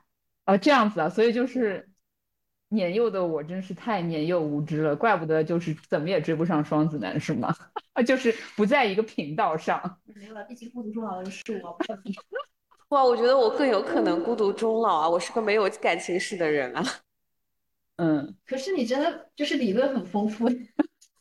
[0.45, 1.86] 啊，这样子啊，所以就是。
[2.69, 7.55] 年幼的我真是太年幼无知了，怪不得就是怎么也追不上双子男，是吗？
[8.05, 9.99] 就是不在一个频道上。
[10.15, 11.77] 没有了，毕竟孤独终老的是我。
[12.89, 15.09] 哇，我觉得我更有可能孤独终老啊！
[15.09, 16.83] 我是个没有感情史的人啊。
[17.97, 18.35] 嗯。
[18.45, 20.47] 可是你真的就是理论很丰富。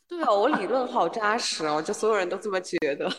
[0.07, 3.09] 对啊，我理论好扎实哦，就所有人都这么觉得。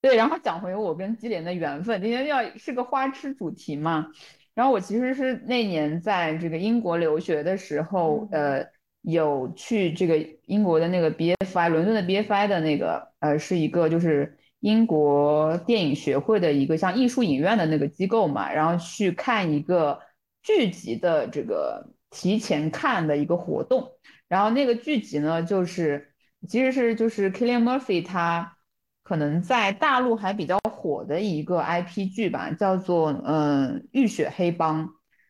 [0.00, 4.10] 对，然后讲回我跟基莲的缘分，今天要是个花痴主题嘛。
[4.54, 8.66] 然后我其实是那年在这个英国留学的时候，呃，
[9.02, 20.00] 有去这个英国的那个 BFI，伦敦的 BFI 的那个，呃，是一个就是英国电影学会的一个像艺术影院的那个机构嘛，然后去看一个
[20.42, 23.92] 剧集的这个提前看的一个活动，
[24.28, 26.12] 然后那个剧集呢，就是
[26.48, 28.56] 其实是就是 Killian Murphy 他。
[29.04, 34.84] 可能在大陆还比较火的一个 IP 剧吧，叫做嗯《浴血黑帮》，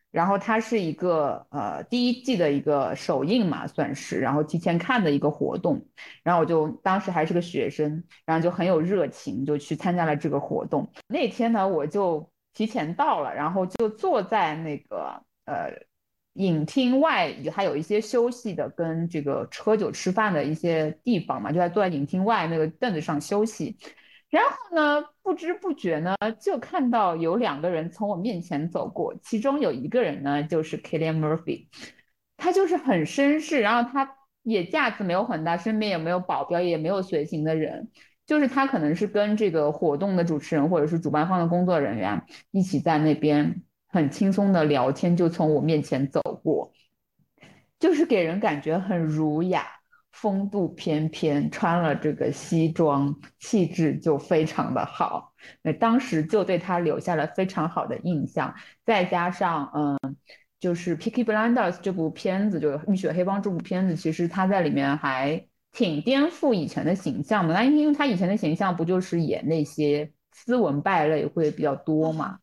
[0.09, 5.85] 然后它是一个呃第一季的一个首映嘛，算是，然后提前看的一个活动，
[6.23, 10.91] 然后我就当时还是个学生，然后就很有热情，就去参加了这个活动。
[11.07, 15.71] 那天呢，我就提前到了，然后就坐在那个呃。
[16.37, 23.77] 影厅外还有一些休息的，跟这个喝酒吃饭的一些地方嘛，就在坐在影厅外那个凳子上休息。
[24.33, 31.67] 然后呢，不知不觉呢，就看到有两个人从我面前走过，其中有一个人呢，就是 Killian Murphy，
[32.35, 37.91] 他就是很绅士，然后他也架子没有很大，身边也没有保镖，也没有随行的人，
[38.25, 43.61] 就是他可能是跟这个活动的主持人或者是主办方的工作人员一起在那边。
[43.87, 46.73] 很轻松的聊天，就从我面前走过，
[47.77, 49.67] 就是给人感觉很儒雅、
[50.13, 55.33] 风度翩翩，穿了这个西装，气质就非常的好。
[55.61, 58.55] 那当时就对他留下了非常好的印象。
[58.85, 60.15] 再加上，嗯，
[60.59, 67.53] 就是《Picky Blinders》这部片子，就《浴血黑帮》这部片子，其实他在里面还挺颠覆以前的形象的。
[67.53, 72.39] 那因为他以前的形象不就是演那些斯文败类会比较多嘛？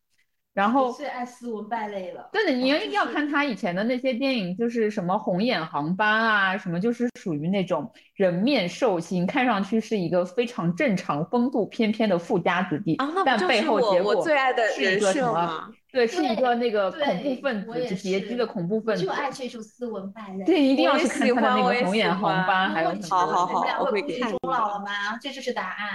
[0.53, 2.29] 然后最爱斯文败类了。
[2.33, 14.27] 对的，你要一定要看他以前的那些电影，就是什么红眼航班啊，什么就是属于那种人面兽心，看上去是一个非常正常、风度翩翩的富家子弟，但背后结果
[14.75, 15.71] 是一个什么？
[15.89, 19.03] 对，是一个那个恐怖分子，是劫机的恐怖分子。
[19.03, 20.43] 就爱这种斯文败类。
[20.43, 24.29] 对，一定要去看他的那个红眼航班，还有好好好，我会看。
[24.29, 25.17] 终老了吗？
[25.21, 25.91] 这就是答案。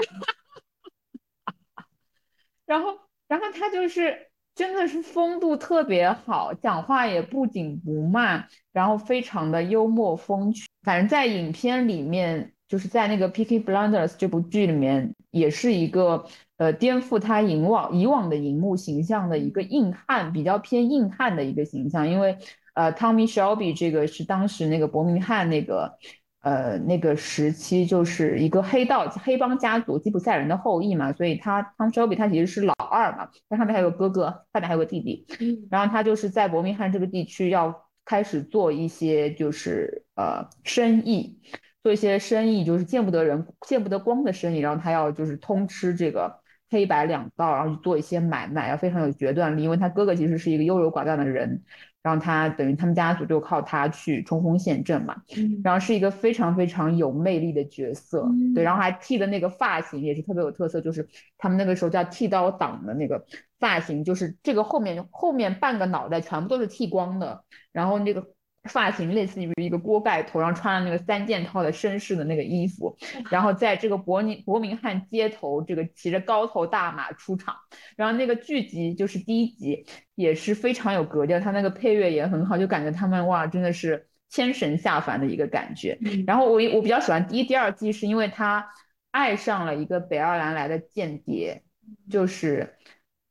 [2.64, 2.98] 然后，
[3.28, 4.25] 然后他就是。
[4.56, 10.66] 真的是风度特别好，讲话也不紧不慢，然后非常的幽默风趣。
[10.82, 16.24] 反正，在影片里面，就是在那个《Picky Blinders》这部剧里面，也是一个
[16.56, 22.08] 呃颠覆他以往以往的荧幕形象的一个硬汉，比较偏硬汉的一个形象。
[22.08, 22.38] 因为
[22.72, 25.98] 呃，Tommy Shelby 这个是当时那个伯明翰那个。
[26.46, 37.74] 呃，那个时期就是一个黑道黑帮家族吉普赛人的后裔嘛，所以他汤肖比他其实是老二嘛，他上面还有个哥哥，下面还有个弟弟，嗯，然后他就是在伯明翰这个地区要
[38.04, 41.36] 开始做一些就是呃生意，
[41.82, 46.32] 做一些生意就是见不得人见不得光的生意，然后他要就是通吃这个
[46.70, 51.64] 黑白两道，然后去做一些买卖，要非常有决断力，因为他哥哥其实是一个优柔寡断的人。
[52.06, 55.16] 然后他等于他们家族就靠他去冲锋陷阵嘛，
[55.64, 63.26] 然后是一个非常非常有魅力的角色，对，然后还剃的那个发型也是特别有特色，就是他们那个时候叫剃刀党的那个
[63.58, 67.42] 发型，就是这个后面后面半个脑袋全部都是剃光的，
[67.72, 68.24] 然后那个。
[68.66, 72.96] 发型类似于一个锅盖头，然后穿了那个三件套的绅士的那个衣服，
[73.30, 77.54] 然后在这个伯尼伯明翰街头，这个骑着高头大马出场。
[77.96, 85.98] 然后那个剧集就是第一集也是非常有格调，他那个配乐也很好，就感觉他们哇真的是天神下凡的一个感觉。
[86.26, 88.68] 然后我我比较喜欢第一、第二季，是因为他
[89.10, 91.62] 爱上了一个北爱尔兰来的间谍，
[92.10, 92.74] 就是。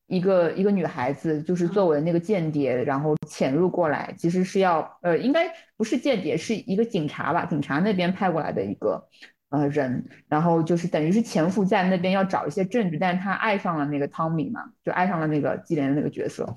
[0.08, 9.04] 一个一个女孩子，就是作为那个间谍，然后潜入过来，其实是要，呃，应该不是间谍，是一个警察吧，警察那边派过来的一个
[9.50, 16.54] 呃人，然后就是等于是潜伏在那边要找一些证据，但是他爱上了那个汤米嘛，就爱上了那个基连的那个角色，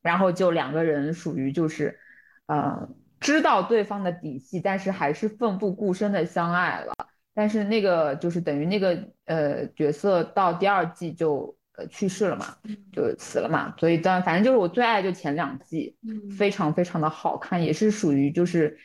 [0.00, 1.98] 然后就两个人属于就是，
[2.46, 6.94] 呃，知道对方的底细，但是还是奋不顾身的相爱了，
[7.34, 11.55] 但是那个就是等于那个呃角色到第二季就。
[11.76, 12.56] 呃，去世了嘛，
[12.90, 15.94] 就死了嘛，所以当反正就是我最爱就前两季，
[16.38, 18.78] 非常非常的好看，也是属于就是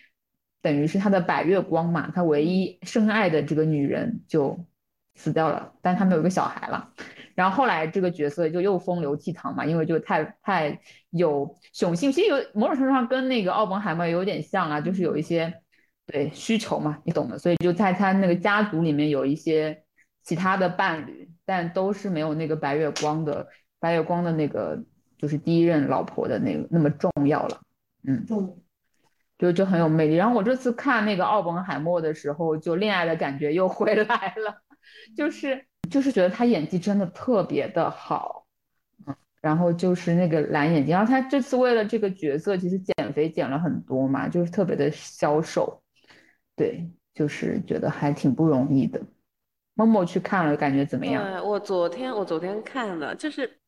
[0.62, 4.60] 等于是他的白月光嘛，他唯一深爱的这个女人就
[5.16, 6.92] 死掉了，但他们有一个小孩了，
[7.34, 10.78] 然后后来这个角色就又风流倜傥嘛，因为就太太
[11.12, 15.54] 有雄性，其实有某种程度上跟那个奥本海默有点像啊，就是有一些
[16.08, 19.82] 对需求嘛，你懂的，所以就在他那个家族里面有一些。
[20.24, 23.48] 其他的伴侣，但都是没有那个白月光的
[23.80, 24.84] 白月光的那个，
[25.18, 27.62] 就是第一任老婆的那个那么重要了。
[28.04, 28.26] 嗯，
[29.38, 30.16] 就就很有魅力。
[30.16, 34.06] 然后我这次看那个奥本海默的时候，就恋爱的感觉又回来
[34.36, 34.62] 了，
[35.16, 38.46] 就是就是觉得他演技真的特别的好。
[39.08, 45.82] 嗯，然后就是那个蓝眼睛，然后他这次为了这个角色，其实减肥减了很多嘛，就是特别的消瘦。
[46.56, 49.02] 对，就是觉得还挺不容易的。
[49.86, 51.24] 默默去看了，感觉怎么样？
[51.24, 53.60] 对我昨天我昨天看了，就是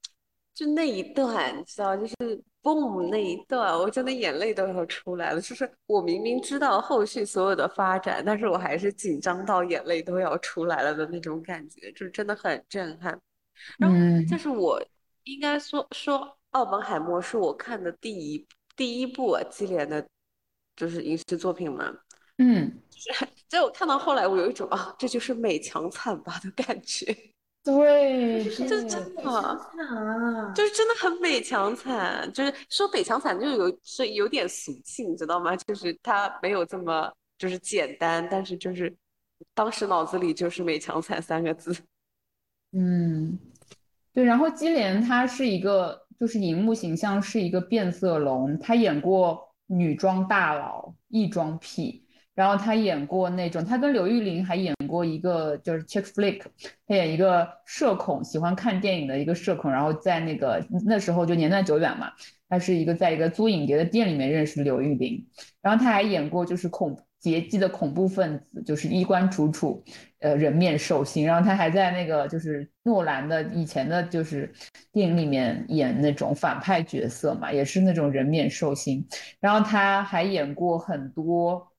[0.54, 2.16] 就那一段，你知道，就是
[2.62, 5.42] boom 那一段，我真的眼泪都要出来了。
[5.42, 13.20] 就是我明明知道后续所有的发展，但是我还是紧张到眼泪都要出来了的那种感觉，就是真的很震撼。
[13.80, 13.98] 然后
[14.30, 14.80] 就是我
[15.24, 20.06] 应该说说奥本海默是我看的第一第一部啊基连的，
[20.76, 21.92] 就是影视作品嘛。
[22.38, 22.83] 嗯。
[23.50, 27.16] 就我看到后来，我有一种啊，这就是美强惨吧的感觉。
[27.64, 32.30] 对，就是真的，就是真的很美强惨。
[32.34, 35.56] 就是说美强惨，就有是有点俗气，你知道吗？
[35.56, 38.94] 就是他没有这么就是简单，但是就是
[39.54, 41.74] 当时脑子里就是美强惨三个字。
[42.74, 43.40] 嗯，
[44.14, 44.26] 对。
[44.26, 52.03] 然后基连他是一个，就是荧幕形象是一个变色龙，他演过女装大佬、异装癖。
[52.36, 56.42] 然后他演过那种，他跟刘玉玲还演过一个就是 chick flick，
[56.88, 59.72] 他演一个社恐，喜欢看电影的一个社恐。
[59.72, 62.12] 然后在那个那时候就年代久远嘛，
[62.50, 65.24] 他是一个在一个租影碟的店里面认识刘玉玲。
[65.62, 69.84] 然后他还演过就是恐劫机的恐怖分子，就是衣冠楚楚，
[70.20, 71.24] 呃人面兽心。
[71.28, 74.52] 然后他还在那个就是诺兰的以前的就是
[74.92, 79.08] 电影里面演那种反派角色嘛，也是那种人面兽心。
[79.40, 81.72] 然后他还演过很多。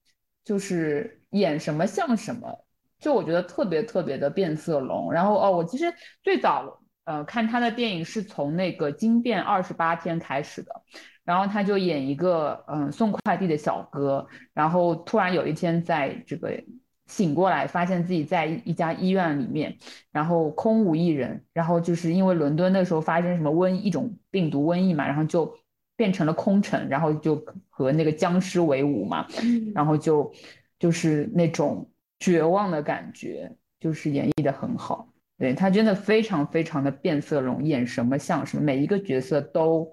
[0.44, 2.64] 就是演什么像什么，
[3.00, 5.10] 就我觉得特别特别的变色龙。
[5.12, 5.92] 然后哦，我其实
[6.22, 10.82] 最早呃看他的电影是从那个《惊变二十八天》开始的，
[11.24, 16.62] 然后他就演一个嗯送快递的小哥，然后突然有一天在这个
[17.06, 19.76] 醒过来，发现自己在一家医院里面，
[20.12, 25.56] 然后空无一人，然后就是因为伦敦那时候发生什么瘟一种病毒瘟疫嘛，然后就。
[25.96, 29.26] 变成了空城，然后就和那个僵尸为伍嘛，
[29.74, 30.32] 然后就
[30.78, 35.08] 就是那种绝望的感觉，就是演绎的很好。
[35.36, 39.92] 对他真的非常非常的变色龙，演什么像什么，每一个角色都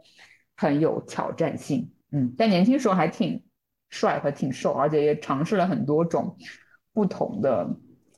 [0.56, 1.91] 很有挑战性。
[2.12, 3.43] 嗯，但年轻时候还挺
[3.89, 6.38] 帅和挺瘦，而且也尝试了很多种
[6.93, 7.68] 不同的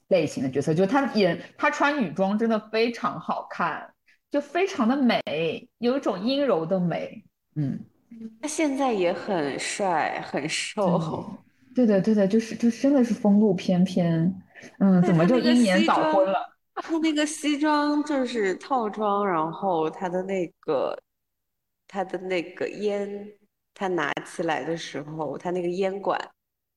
[0.09, 0.73] 类型的角色。
[0.73, 3.93] 就他演他穿女装真的非常好看，
[4.29, 7.23] 就非常的美，有一种阴柔的美。
[7.55, 7.79] 嗯，
[8.41, 11.25] 他现在也很帅，很瘦。
[11.75, 14.33] 对的，对的，就是就真的是风度翩翩。
[14.79, 16.53] 嗯，怎么就英年早婚了？
[16.75, 20.97] 他那个西装就是套装，然后他的那个
[21.87, 23.27] 他的那个烟，
[23.73, 26.19] 他拿起来的时候，他那个烟管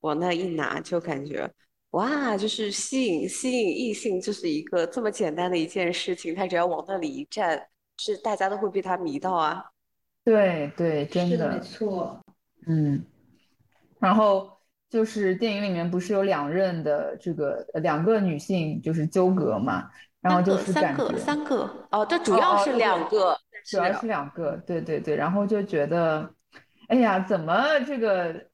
[0.00, 1.50] 往那一拿，就感觉
[1.90, 7.68] 哇，就是吸引吸引异性，就是一个这么简单的一件事情，他只要往那里一站，
[7.98, 9.64] 是大家都会被他迷到啊。
[10.26, 12.20] 对对，真的没错。
[12.66, 13.00] 嗯，
[14.00, 14.58] 然后
[14.90, 19.88] 就是电影里面不是有两任的这个两个女性就是纠葛嘛，
[20.20, 26.28] 然后就是三个三个哦，这主要是两个，主要是两个，对对对，然后就觉得，
[26.88, 28.48] 哎呀，怎么这个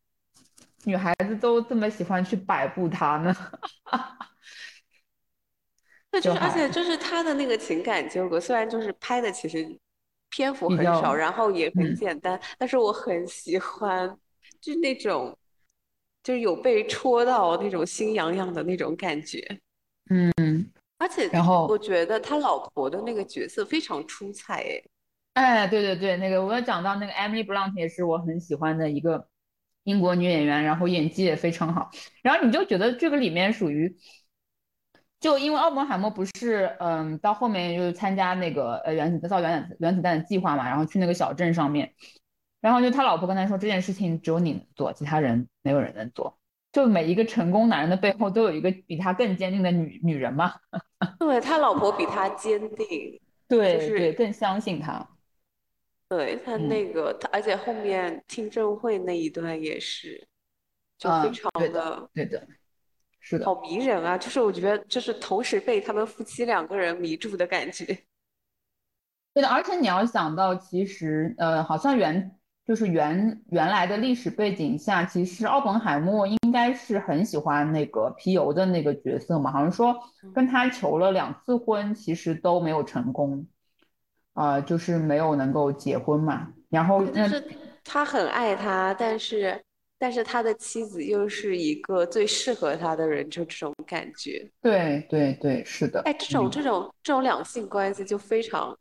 [0.85, 3.35] 女孩子都这么喜欢去摆布他呢？
[6.11, 9.67] 对，就是而且就是他的那个情感纠葛，虽然就是拍的其实。
[10.33, 14.09] 篇幅很少，然后也很简单，但是我很喜欢，
[14.61, 15.37] 就那种，
[16.25, 19.39] 就是有被戳到那种心痒痒的那种感觉。
[20.11, 20.33] 嗯，
[20.99, 24.83] 而且然后我觉得他老婆的那个角色非常出彩，
[25.35, 29.29] 哎，哎，对对对，那个我要讲到那个 Emily Blunt 也是我很喜欢的一个
[29.85, 31.91] 英国女演员，然后演技也非常好，
[32.23, 33.97] 然后你就觉得这个里面属于。
[35.23, 41.95] 就因为奥本海默不是，嗯，到后面就是参加那个呃原子造原子原子弹的计划嘛，然后去那个小镇上面，
[42.61, 46.37] 然后就他老婆跟他说这件事情只有你能做，其他人没有人能做。
[46.73, 50.55] 就每一个成功男人的背后都有一个比他更坚定的女女人嘛。
[51.21, 55.09] 对他老婆比他坚定，对对，更相信他。
[56.09, 60.27] 对他那个他，而且后面听证会那一段也是，
[60.99, 62.45] 就非常的对的。
[63.25, 64.19] 是的，好迷人啊！
[64.19, 67.87] 就是我觉得，就是同时被他们夫妻两个人迷住的感觉。
[69.33, 79.97] 对的，而且你要想到，其实呃，好像原就是原原来的历史背景下，其实奥本海默应该是很喜欢那个皮尤的那个角色嘛，好像说
[80.35, 83.47] 跟他求了两次婚，其实都没有成功，
[84.35, 86.53] 呃，就是没有能够结婚嘛。
[86.69, 87.43] 然后就是
[87.85, 89.63] 他很爱他，但是。
[90.03, 94.45] 但是他的妻子又是一个最适合他的人，就这种感觉。
[94.61, 96.01] 对对对，是的。
[96.01, 98.77] 哎，这种这种这种两性关系就非常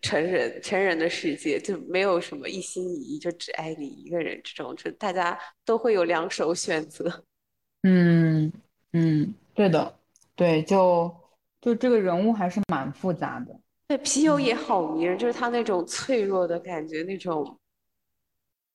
[0.00, 4.40] 成人成人的世界，就没有什么一心一意，就只爱你一个人。
[4.42, 7.22] 这种就大家都会有两手选择。
[7.84, 8.50] 嗯
[8.94, 9.94] 嗯，对的，
[10.34, 11.14] 对，就
[11.60, 13.54] 就这个人物还是蛮复杂的。
[13.88, 17.58] 对，皮尤也好迷人，就是他那种脆弱的感觉，那种。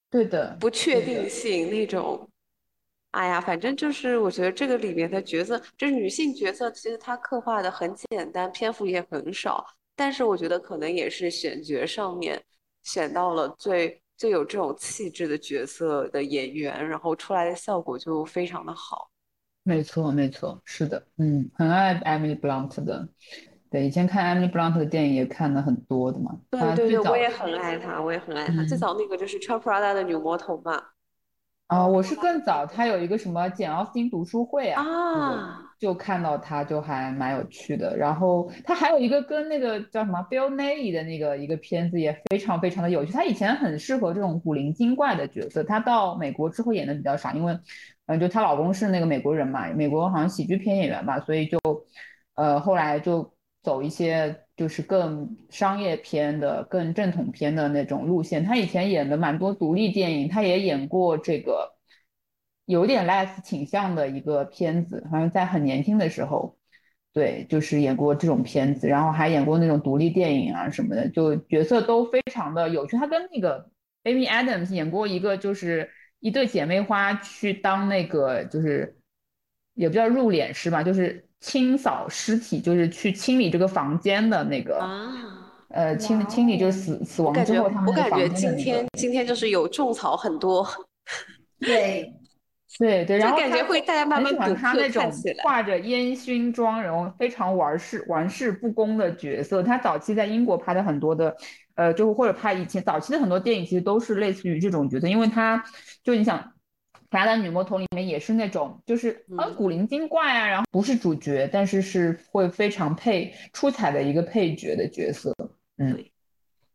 [0.09, 2.27] 对的，不确定性那种，
[3.11, 12.41] 哎呀，反正就是我觉得这个里面的角色，就是女性角色，其实她刻画的很简单，篇幅也很少，但是我觉得可能也是选角上面
[12.83, 19.09] 选到了最最有这种气质的角色的演员，然后出来的效果就非常的好。
[19.63, 23.05] 没错，没错，是的，嗯，很爱 Emily Blunt 的。
[23.69, 26.35] 对，以前看 Emily Blunt 的电影也看的很多的嘛。
[26.49, 28.63] 对对对，我也很爱她，我也很爱她。
[28.63, 30.81] 最早那个就是穿 Prada 的女魔头嘛。
[31.67, 37.97] 啊，我是更早，她有一个什么简奥斯汀读书会啊，啊，就看到她就还蛮有趣的。
[37.97, 43.11] 然后她还有一个跟那个叫什么 Bill Nighy 的那个一个片子也非常非常的有趣。
[43.11, 47.59] 她以前很适合这种古灵精怪的角色，她到美国之后演的比较少，因为
[48.05, 51.59] 嗯，就她老公是那个美国人嘛，美国好像喜剧片演员吧，所以就
[52.35, 53.29] 呃后来就。
[53.67, 58.45] 走一些就是更商业片的、更正统片的那种路线。
[58.45, 61.75] 他以前演的蛮多独立电影，他也演过这个
[62.63, 66.57] 有点 less 倾向的一个片子，好像在很年轻的时候，
[67.11, 72.95] 对，就是演过这种片子，然后还演过那种独立电影啊什么的，就角色都非常的有趣。
[72.95, 73.69] 他跟那个
[74.05, 75.89] Amy Adams 演过一个，就是
[76.21, 78.93] 一对姐妹花去当那个就是。
[79.79, 85.13] 也不叫入殓师吧，就是清扫尸体，就是去清理这个房间的那个啊，
[85.69, 90.67] 呃，清清理就是死死亡之后他们我感觉今天今天就是有种草很多，
[91.59, 92.13] 对。
[92.79, 95.09] 对对，然后感觉会大家慢慢喜欢他那种
[95.41, 99.63] 画着烟熏妆，然后非常玩世玩世不恭的角色。
[99.63, 101.35] 他早期在英国拍的很多的，
[101.75, 105.07] 呃，就或者拍以前早期的很多电影，其实都是类似于这种角色。
[105.07, 105.63] 因为他
[106.03, 106.37] 就你想，
[107.11, 115.33] 《雅丹女魔头》里面也是那种，就是很古灵精怪啊，然后不是主角，但是是会非常配出彩的一个配角的角色。
[115.77, 116.03] 嗯。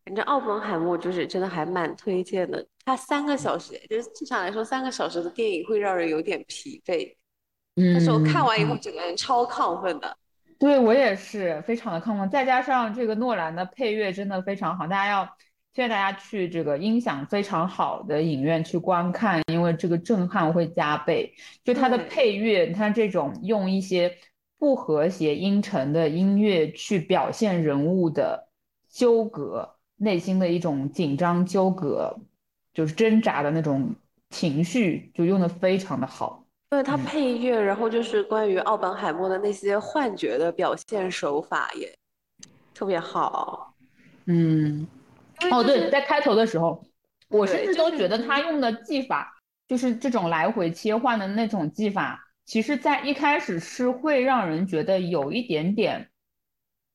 [0.05, 7.15] 反正奥本海默就是真的还蛮推荐的，它三个小时，就是正常来说三个小时的电影会让人有点疲惫，
[7.77, 10.17] 但是我看完以后整个人超亢奋的。
[10.59, 15.37] 对我也是非常的亢奋，再加上这个诺兰的配乐真的非常好，大家要
[15.75, 21.35] 推荐大家去这个音响非常好的影院去观看，因为这个震撼会加倍。
[21.65, 24.17] 就它的配乐，它这种用一些
[24.59, 28.49] 不和谐音程的音乐去表现人物的
[28.91, 29.77] 纠葛。
[29.97, 32.19] 内心的一种紧张纠葛，
[32.75, 33.95] 就是挣扎的那种
[34.31, 36.45] 情绪，就用的非常的好。
[36.71, 41.95] 对它配乐，然后就是关于奥本海默的那些幻觉的表现手法也
[42.75, 43.73] 特别好。
[44.27, 44.85] 嗯，
[45.51, 46.85] 哦对，在开头的时候，
[47.29, 49.35] 我甚至都觉得他用的技法，
[49.67, 56.11] 就是这种来回切换的那种技法，其实在一开始是会让人觉得有一点点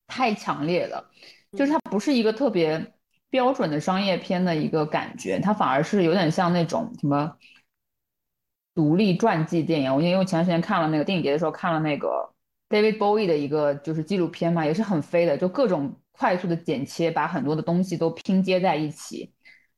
[0.08, 1.10] 太强烈了，
[1.54, 2.94] 就是它不是一个特别。
[3.30, 7.36] 标准的商业片的一个感觉，它反而是有点像那种什么
[8.74, 9.94] 独立传记电影。
[9.94, 12.34] 我因为前段时间看了那个电影节的时候，看了那个
[12.70, 19.32] David Bowie 的一个就是纪录片嘛，也是很飞的，就各种快速的剪切，把很多的东西都拼接在一起，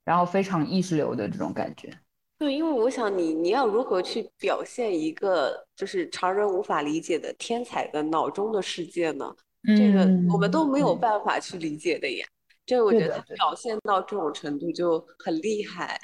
[0.06, 1.92] 然后非常意识流的这种感觉。
[2.38, 9.36] 对，因为我想你你要如何去表现一个就是常人无法理解的天才的脑中的世界呢？
[9.78, 10.00] 这个
[10.32, 12.26] 我们都没有办法去理解的呀。
[12.66, 16.00] 这我觉得他表现到这种程度就很厉害，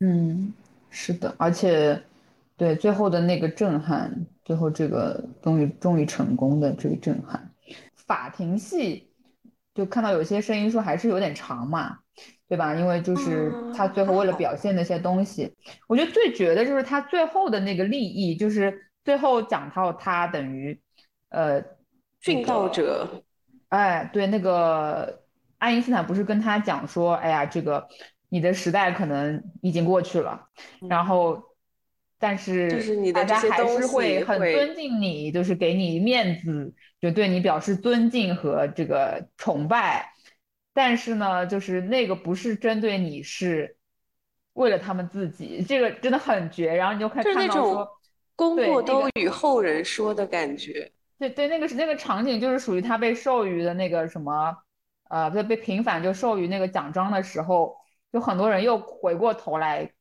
[0.00, 0.52] 嗯，
[0.90, 2.00] 是的，而且
[2.56, 4.14] 对最后的那个震撼，
[4.44, 7.50] 最后这个终于终于成功的这个震撼，
[7.96, 9.08] 法庭戏
[9.74, 11.98] 就看到有些声音说还是有点长嘛，
[12.48, 12.74] 对吧？
[12.74, 15.54] 因为就是他最后为了表现那些东西，
[15.88, 20.80] 我觉得最绝的就是他最后的那个利益，就是最后讲到他等于
[21.28, 21.62] 呃
[22.22, 23.22] 殉道者，
[23.68, 25.20] 哎，对那个。
[25.56, 27.88] 爱因斯坦不是跟他讲说，哎呀，这个
[28.28, 30.48] 你的时代可能已经过去了，
[30.90, 31.42] 然后，
[32.18, 36.74] 但是就是你大家还是会很尊敬你，就是给你面子，
[37.04, 40.14] 就对你表示尊敬和这个崇拜。
[40.72, 43.76] 但是呢，就是那个不是针对你，是
[44.54, 46.74] 为了他们自己，这个真的很绝。
[46.74, 47.88] 然后你就看看到说，
[48.34, 50.90] 功过都与后人说的感觉。
[51.18, 54.56] 对对，那个是那个场景，就是属于他被授予的那个什么。
[55.10, 57.76] 呃，被被平反就授予那个奖章的时候，
[58.10, 59.92] 就很多人又回过头来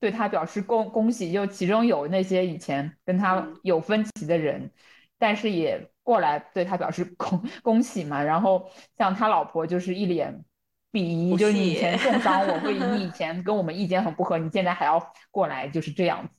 [0.00, 4.72] 对他表示恭恭喜，就其中有那些以前跟他有分歧的人，
[5.18, 8.22] 但是也过来对他表示恭 恭喜嘛。
[8.22, 10.44] 然后像他老婆就是一脸
[10.92, 16.30] 鄙夷，就是你以前重伤我， 会你以前跟我们意见很不合，你现在还要过来就是这样子，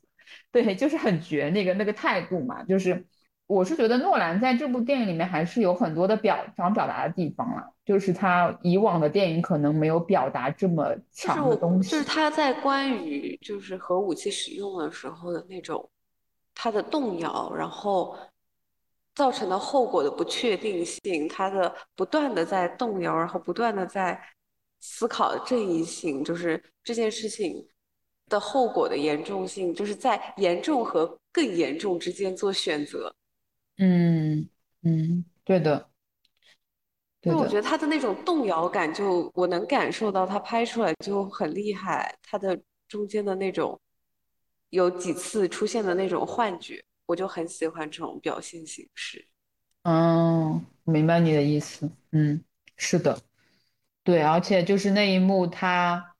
[0.51, 3.05] 对，就是很绝那个那个态度嘛，就是。
[3.45, 11.89] 我是觉得诺兰在这部电影里面还是有很多的表想表达的地方了，就是他以往的电影可能没有表达这么强的东西。
[11.91, 15.88] 就是他在关于就是核武器使用的时候的那种
[16.55, 18.18] 他的动摇，然后
[19.16, 24.20] 造成的后果的不确定性，他的不断的在动摇，然后不断的在
[24.80, 27.68] 思考正义性，就是这件事情
[28.28, 33.16] 的后果的严重性，就是在严重和更严重之间做选择。
[33.78, 34.49] 嗯
[34.82, 35.89] 嗯，对的，
[37.22, 42.16] 因为我觉得他的那种动摇感，就我能感受到，他拍出来就很厉害。
[42.22, 43.80] 他的中间的那种
[44.70, 49.28] 有几次出现的那种幻觉，我就很喜欢这种表现形式。
[49.84, 51.89] 嗯，明白你的意思。
[52.12, 52.43] 嗯，
[52.78, 53.20] 是的，
[54.04, 56.16] 对，而且就是那一幕，他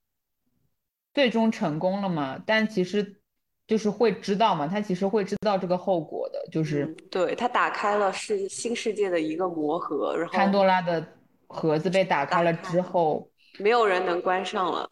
[1.14, 2.42] 最终成功了嘛？
[2.46, 3.20] 但其实。
[3.66, 11.04] 就是会知道嘛，他其实会知道这个后果的，就是对他打开了世新世界的一个魔盒，然后潘多拉的
[11.48, 13.26] 盒子被打开了之后，
[13.60, 14.88] 没有人能关上了。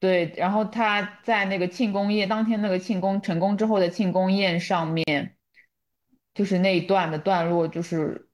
[0.00, 5.36] 对，然后他在那个庆功宴当天，那个庆功成功之后的庆功宴上面，
[6.34, 8.28] 就是那一段的段落，就是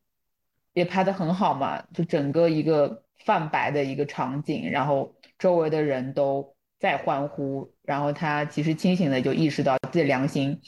[0.72, 6.56] 也拍的很好嘛，就整个一个泛白的一个场景，然后周围的人都。
[6.78, 10.60] 在欢呼，然后他其实清醒的就意识到自己良心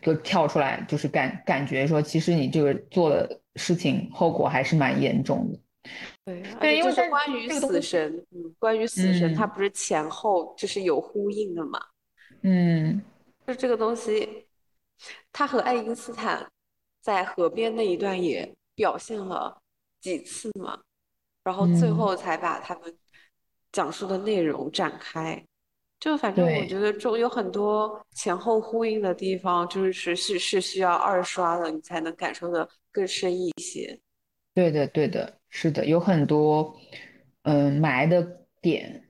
[0.00, 5.58] 就跳出来，就是感感觉说，其实你这个做的事情后果还是蛮严重的。
[6.26, 11.80] 对，对，因为是关于死神，嗯，关于死神，它不是前后就是有呼应的嘛？
[12.42, 13.00] 嗯，
[13.46, 14.44] 就这个东西，
[15.32, 16.44] 他和爱因斯坦
[17.00, 19.56] 在河边那一段也表现了
[20.00, 20.76] 几次嘛，
[21.44, 22.92] 然后最后才把他们
[23.70, 25.40] 讲述的内容展开。
[26.00, 33.96] 就反正我觉得中有很多前后呼应的地方，就是是是是需要二刷的，你才能感受的更深一些。
[34.56, 36.74] 对的，对的，是的，有很多
[37.42, 38.26] 嗯埋的
[38.62, 39.02] 点。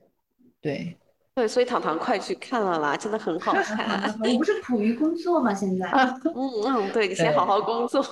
[0.61, 0.97] 对
[1.37, 4.13] 对，所以糖糖快去看了啦，真的很好看。
[4.25, 5.55] 我不是苦于工作吗？
[5.55, 5.87] 现在。
[6.35, 8.03] 嗯嗯，对你先好好工作。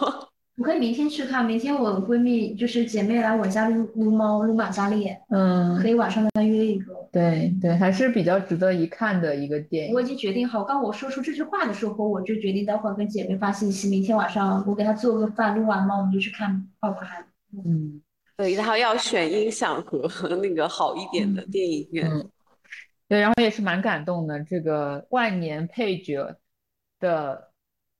[0.56, 7.03] 我可以明天去看，明天我闺蜜就是姐妹来我家撸撸猫撸玛莎丽，嗯，可以晚上跟她约一个。
[7.14, 9.94] 对对，还是比较值得一看的一个电影。
[9.94, 17.08] 我已经决定好，刚我说出这句话的时候，我就决定待会儿跟姐妹发信息，明天晚上我给她做个饭，录完猫我们就去看爆款。
[17.64, 18.02] 嗯，
[18.36, 22.10] 对，然后要选音响和 那个好一点的电影院。
[23.08, 26.36] 对，然后也是蛮感动的，这个万年配角
[27.00, 27.50] 的。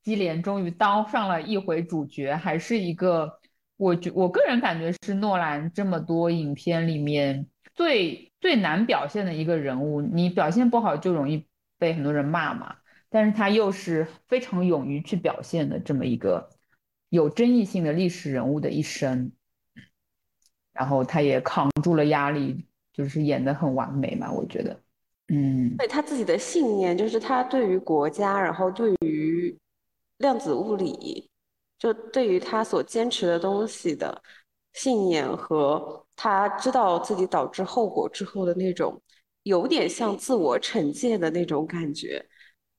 [0.05, 3.39] 基连终于当上了一回主角，还是一个
[3.75, 10.03] 我觉我个人感觉是诺兰这么多影片里面最最难表现的一个人物。
[10.03, 11.47] 你表现不好就容易
[11.79, 12.75] 被很多人骂嘛，
[13.09, 16.47] 但是他又是非常勇于去表现的这么一个
[17.09, 19.31] 有争议性的历史人物的一生。
[20.73, 24.79] 然后他也扛住了压力，就是演得很完美嘛，我觉得，
[25.29, 29.57] 嗯，对他自己的信念，就是他对于国家，然后对于。
[30.19, 31.29] 量子物理，
[31.77, 34.23] 就对于他所坚持的东西的
[34.71, 39.01] 信念和他知道自己导致后果之后的那种，
[39.43, 42.25] 有点像自我惩戒的那种感觉，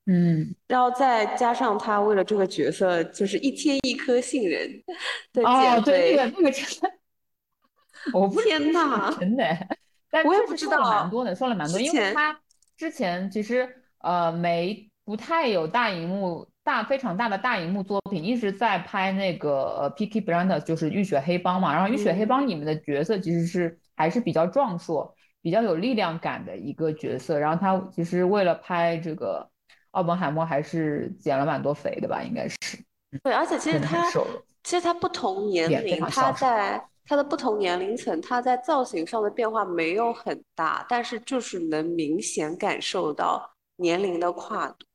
[0.05, 4.69] 嗯，然后再加上他为了这个角色，就是一天一颗杏仁
[5.33, 6.91] 的减肥，对那个那个真的，
[8.13, 9.43] 我不天呐，真的，
[10.09, 12.39] 但我也不知道，蛮多的，说了蛮多，因为他
[12.75, 13.67] 之前其实
[13.99, 16.47] 呃没不太有大荧幕。
[16.67, 21.73] 大非常大的大荧幕作品，一直在拍那个呃《Peaky Blinders》，就是《浴血黑帮》嘛。
[21.73, 27.39] 然后《浴血黑帮》里面的角色其实是还是比较壮硕、比较有力量感的一个角色。
[27.39, 29.49] 然后他其实为了拍这个
[29.91, 32.57] 奥本海默，还是减了蛮多肥的吧，应该是。
[33.23, 34.05] 对，而且其实他
[34.61, 44.85] 其实他不同年龄，他在他的不同年龄层，他在造型上的变化没有很大，但是就是能明显感受到年龄的跨度。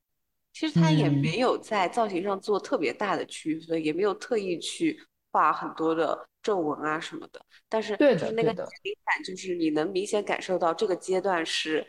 [0.52, 5.00] 其实他也没有在造型上做特别大的区分，也没有特意去
[5.30, 7.40] 画很多的皱纹啊什么的。
[7.68, 11.86] 但是就是那个年龄感，就是你能明显感受到这个阶段是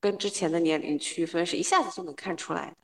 [0.00, 2.76] 跟之前的年龄区分，是一下子就能看出来的。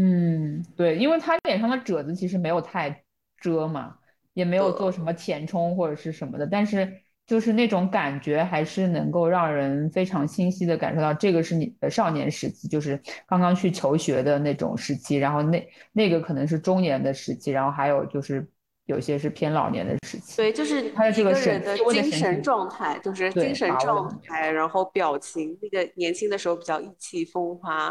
[0.00, 3.04] 嗯，对，因为他脸上的褶子其实没有太
[3.38, 3.98] 遮嘛，
[4.32, 7.02] 也没有做什么填充或者是什么的，但是。
[7.28, 18.48] 就是那种感觉，还是能够让人非常清晰的感受到，这个是你的少年时期，就是刚刚去求学的那种时期，然后那那个可能是中年的时期，然后还有就是
[18.86, 20.38] 有些是偏老年的时期。
[20.38, 27.88] 对，就是他的这个人的精神状态，就是精神状态，然后表情，那个年轻的时候比较意气风发，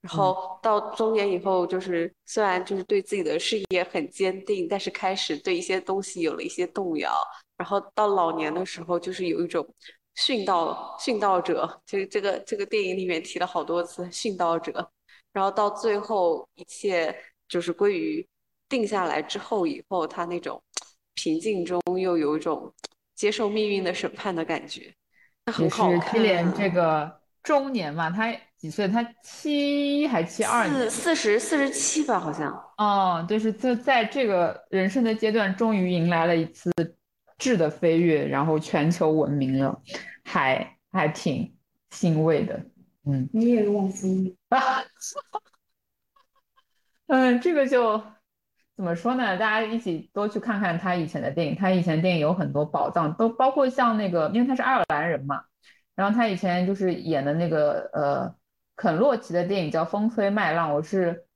[0.00, 7.12] 然后到中年以后，就是虽然就是对自己的事业很坚定，但是开始对一些东西有了一些动摇。
[7.58, 9.66] 然后到老年的时候，就是有一种
[10.16, 14.90] 殉道殉道者，就是这个这个电影里面提了好多次殉道者。
[15.32, 17.14] 然后到最后，一切
[17.48, 18.26] 就是归于
[18.68, 20.60] 定下来之后，以后他那种
[21.14, 22.72] 平静中又有一种
[23.14, 24.94] 接受命运的审判的感觉，
[25.46, 26.14] 很好看。
[26.14, 28.88] 基连这个中年嘛，他几岁？
[28.88, 30.66] 他七还七二？
[30.68, 32.52] 四四十四十七吧，好像。
[32.78, 36.72] 哦，就是在在这个人生的阶段，终于迎来了一次。
[37.38, 39.80] 质的飞跃，然后全球闻名了，
[40.24, 41.56] 还还挺
[41.90, 42.60] 欣慰的。
[43.04, 44.60] 嗯，你也忘记啊？
[47.06, 48.02] 嗯，这个就
[48.76, 49.38] 怎么说呢？
[49.38, 55.42] 大家一起多去看看他以前的电影，他以前电影有很多宝藏，都包括像那个，因为他是爱尔兰人嘛，
[55.94, 58.34] 然后他以前就是演的那个呃
[58.76, 61.26] 肯洛奇的电影叫《风吹麦浪》，我是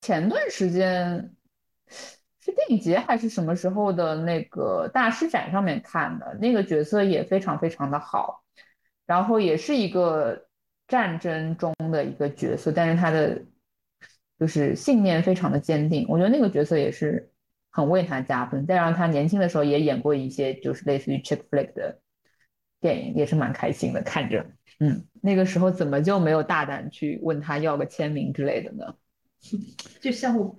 [0.00, 1.34] 前段时间。
[2.42, 6.34] 是电影节还是什么时候的那个大师展上面看的？
[6.40, 8.42] 那个角色也非常非常的好，
[9.06, 10.46] 然后也是一个
[10.88, 13.42] 战争中的一个角色，但是他的
[14.38, 16.06] 就是信念非常的坚定。
[16.08, 17.30] 我觉得那个角色也是
[17.70, 18.66] 很为他加分。
[18.66, 22.00] 再让他年轻的时候也演过一些就是类似于 chick flick 的
[22.80, 24.46] 电影，也是蛮开心的看着。
[24.78, 28.94] 嗯，那个时候怎么就没有大胆去问他要个签名之类的呢？
[30.00, 30.56] 就像我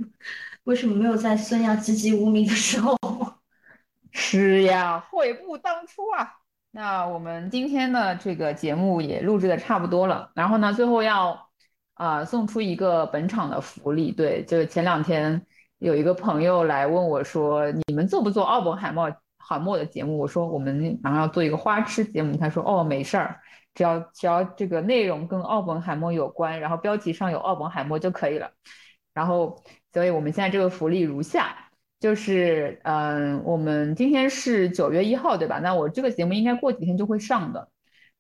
[0.64, 2.95] 为什么没有在孙亚籍籍无名的时候？
[4.14, 6.34] 是呀，悔不当初啊！
[6.72, 11.49] 那我们今天的这个节目也录制的差不多了，然后呢，最后要
[11.93, 14.12] 啊送出一个本场的福利。
[14.12, 15.45] 对，就是前两天
[15.80, 23.39] 有一个朋友来问我说：“你们做不做奥本海默海默的节目？”我说：“我们马上要做一个花痴节目。”他说：“哦，没事儿，
[23.74, 28.51] 只要只要这个内容跟奥本海默有关，然后标题上有奥本海默就可以了。”
[29.14, 29.62] 然后，
[29.94, 31.68] 所以我们现在这个福利如下。
[32.00, 35.60] 就是，嗯，我们今天是九月一号，对吧？
[35.60, 37.70] 那我这个节目应该过几天就会上的，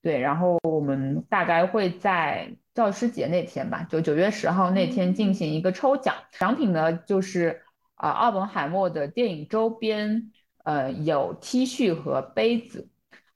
[0.03, 0.19] 对。
[0.19, 7.63] 然后我们大概会在教师节那天吧，就九月十号那天进行一个抽奖，奖品呢就是
[7.95, 10.31] 啊，奥本海默的电影周边，
[10.63, 12.87] 呃，有 T 恤和杯子，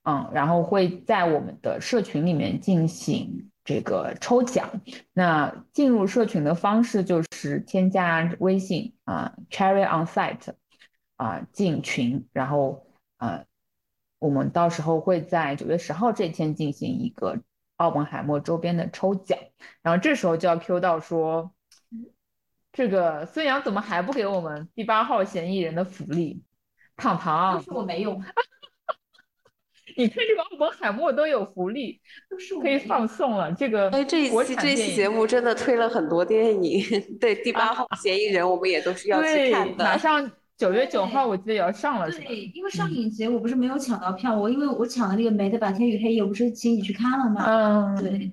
[0.04, 3.50] 嗯，然后会在我们的社群里面进行。
[3.66, 4.70] 这个抽奖，
[5.12, 10.54] 那进入社群的方式就是添加微信啊，Cherry on site
[11.18, 12.86] 啊进群，然后
[13.18, 13.46] 呃，
[14.20, 17.40] 我们到时候会在九月十号这天进行一个
[17.78, 19.40] 奥本海默周边的抽奖，
[19.82, 21.52] 然后这时候就要 Q 到说，
[22.72, 26.44] 这个孙杨怎么还不给我们第八号嫌疑人的福利？
[26.98, 28.22] 糖糖，我没有。
[29.98, 33.52] 你看这个奥本海默都有福利，都是可以放送了。
[33.54, 36.84] 这个哎，这一期这期节目真的推了很多电影。
[37.20, 39.84] 对，第八号嫌疑人我们也都是要去看的。
[39.84, 42.10] 马上 九月九号我记得也要上了。
[42.10, 47.46] 对，因为上影节我不是没有抢到票，我因为我抢了那个梅的《白天与黑夜》，我不是请你去看了吗？
[47.46, 48.32] 嗯，对，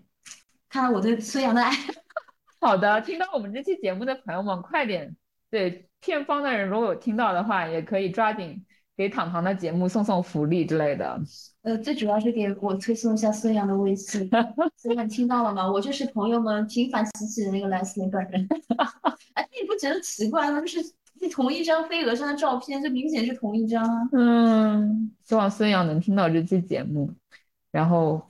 [0.71, 1.71] 看了我对孙杨的爱。
[2.61, 5.17] 好的，听到我们这期节目的朋友们，快点
[5.51, 8.65] 对片方的人，如果有听到的话，也可以抓紧。
[8.95, 11.19] 给糖糖的节目送送福利之类的，
[11.63, 14.29] 呃，最主要是给我推送一下孙杨的微信。
[14.77, 15.71] 孙杨听到了吗？
[15.71, 18.47] 我就是朋友们频繁提起的那个蓝斯林本人。
[19.33, 20.61] 哎，你不觉得奇怪吗？
[20.61, 20.79] 就是
[21.31, 24.09] 同一张飞蛾上的照片，这明显是同一张啊。
[24.13, 27.11] 嗯，希望孙杨能听到这期节目，
[27.71, 28.21] 然后，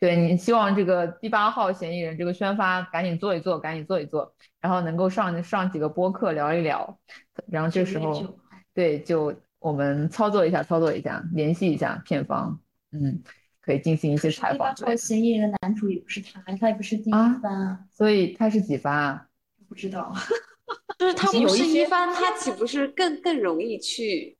[0.00, 6.98] 对你希望这个第八号嫌疑人这个宣发赶紧做一做，赶紧做一做，然后能够上上几个播客聊一聊，
[7.46, 8.34] 然后这时候，
[8.72, 9.34] 对就。
[9.64, 12.60] 我们操作一下，操作一下，联系一下片方，
[12.92, 13.22] 嗯，
[13.62, 14.74] 可以进行一些采访。
[14.74, 19.26] 这个嫌疑人的男主也不是他，他也不是第一番，所以他是几番啊？
[19.66, 20.12] 不知道，
[21.00, 24.36] 就是他不是一番，他岂不是更更容易去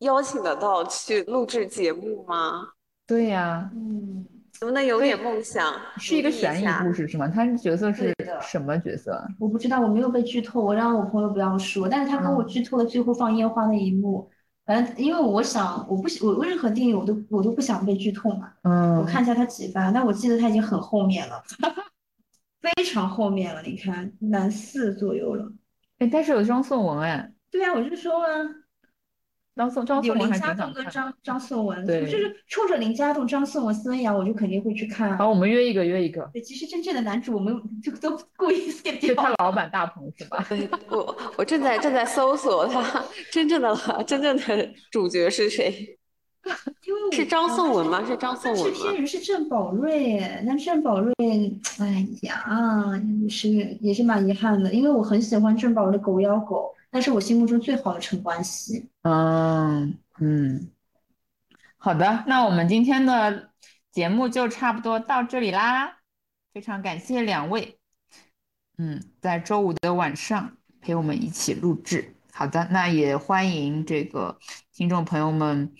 [0.00, 2.66] 邀请得到去录制节目吗？
[3.06, 4.26] 对呀，嗯。
[4.58, 5.72] 能不能有点梦想？
[5.98, 7.28] 是一个悬疑故事是吗？
[7.28, 9.22] 他角色是什么角色？
[9.38, 14.28] 我不知道，我没有被剧透，我让我朋友不要说，但是他跟我剧透了最后放烟花那一幕。
[14.66, 18.52] 反正因为我想，我不我任何电影我都我都不想被剧透嘛。
[18.62, 18.96] 嗯。
[18.98, 21.40] 我看一下他几番，但我记得他已经很后面了，
[22.60, 23.62] 非常后面了。
[23.62, 25.50] 你看，男四左右了。
[25.98, 27.32] 哎，但是有张颂文哎。
[27.50, 28.28] 对啊，我就说啊。
[29.56, 35.16] 张颂张颂文还挺跟张张颂文，对，就是冲着林家栋、张颂文、孙杨，我就肯定会去看。
[35.16, 36.28] 好，我们约一个，约一个。
[36.34, 39.14] 对，其实真正的男主，我们就都故意卸掉。
[39.14, 40.46] 他老板大鹏是吧？
[40.90, 43.02] 我我正在正在搜索他
[43.32, 43.74] 真正的
[44.06, 45.98] 真正的主角是谁？
[46.86, 48.04] 因为是张颂文吗？
[48.06, 48.66] 是张颂文吗？
[48.68, 50.18] 是骗人，是郑宝瑞。
[50.44, 51.14] 那郑宝瑞，
[51.80, 52.44] 哎呀，
[53.22, 53.48] 也是
[53.80, 56.74] 也是蛮遗憾的，因为我很喜欢郑宝瑞的《狗咬狗》。
[56.90, 58.88] 那是我心目中最好的陈冠希。
[59.02, 60.70] 嗯嗯，
[61.76, 63.50] 好的，那我们今天的
[63.92, 65.98] 节目就差不多到这里啦。
[66.54, 67.78] 非常感谢两位，
[68.78, 72.14] 嗯，在周五的晚上陪我们一起录制。
[72.32, 74.38] 好的，那也欢迎这个
[74.72, 75.74] 听众朋友们，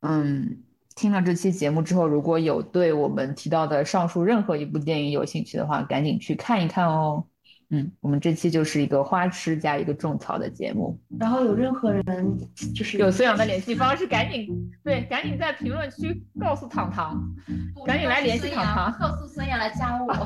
[0.00, 0.62] 嗯，
[0.96, 7.26] 听了这期节目之后，如果有对我们提到的上述任何一部电影有兴趣的话，赶紧去看一看哦。
[7.70, 10.98] 嗯，我们这期就是一个花痴加一个种草的节目。
[11.18, 12.38] 然后有任何人
[12.74, 14.48] 就是有孙杨的联系方式，赶紧
[14.82, 17.22] 对，赶紧在评论区告诉糖糖，
[17.84, 20.12] 赶紧来联系糖糖，告诉孙杨来加我。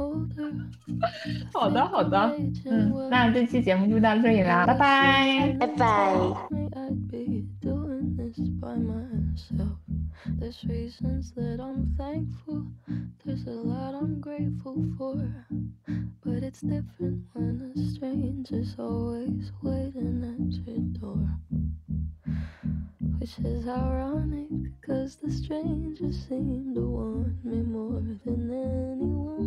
[1.52, 6.14] 好的，好的， 嗯，那这期节目就到这里啦，拜拜，拜拜。
[10.26, 12.66] There's reasons that I'm thankful,
[13.24, 15.46] there's a lot I'm grateful for.
[16.22, 21.28] But it's different when a stranger's always waiting at your door.
[23.18, 24.48] Which is ironic,
[24.82, 29.40] cause the stranger seemed to want me more than anyone.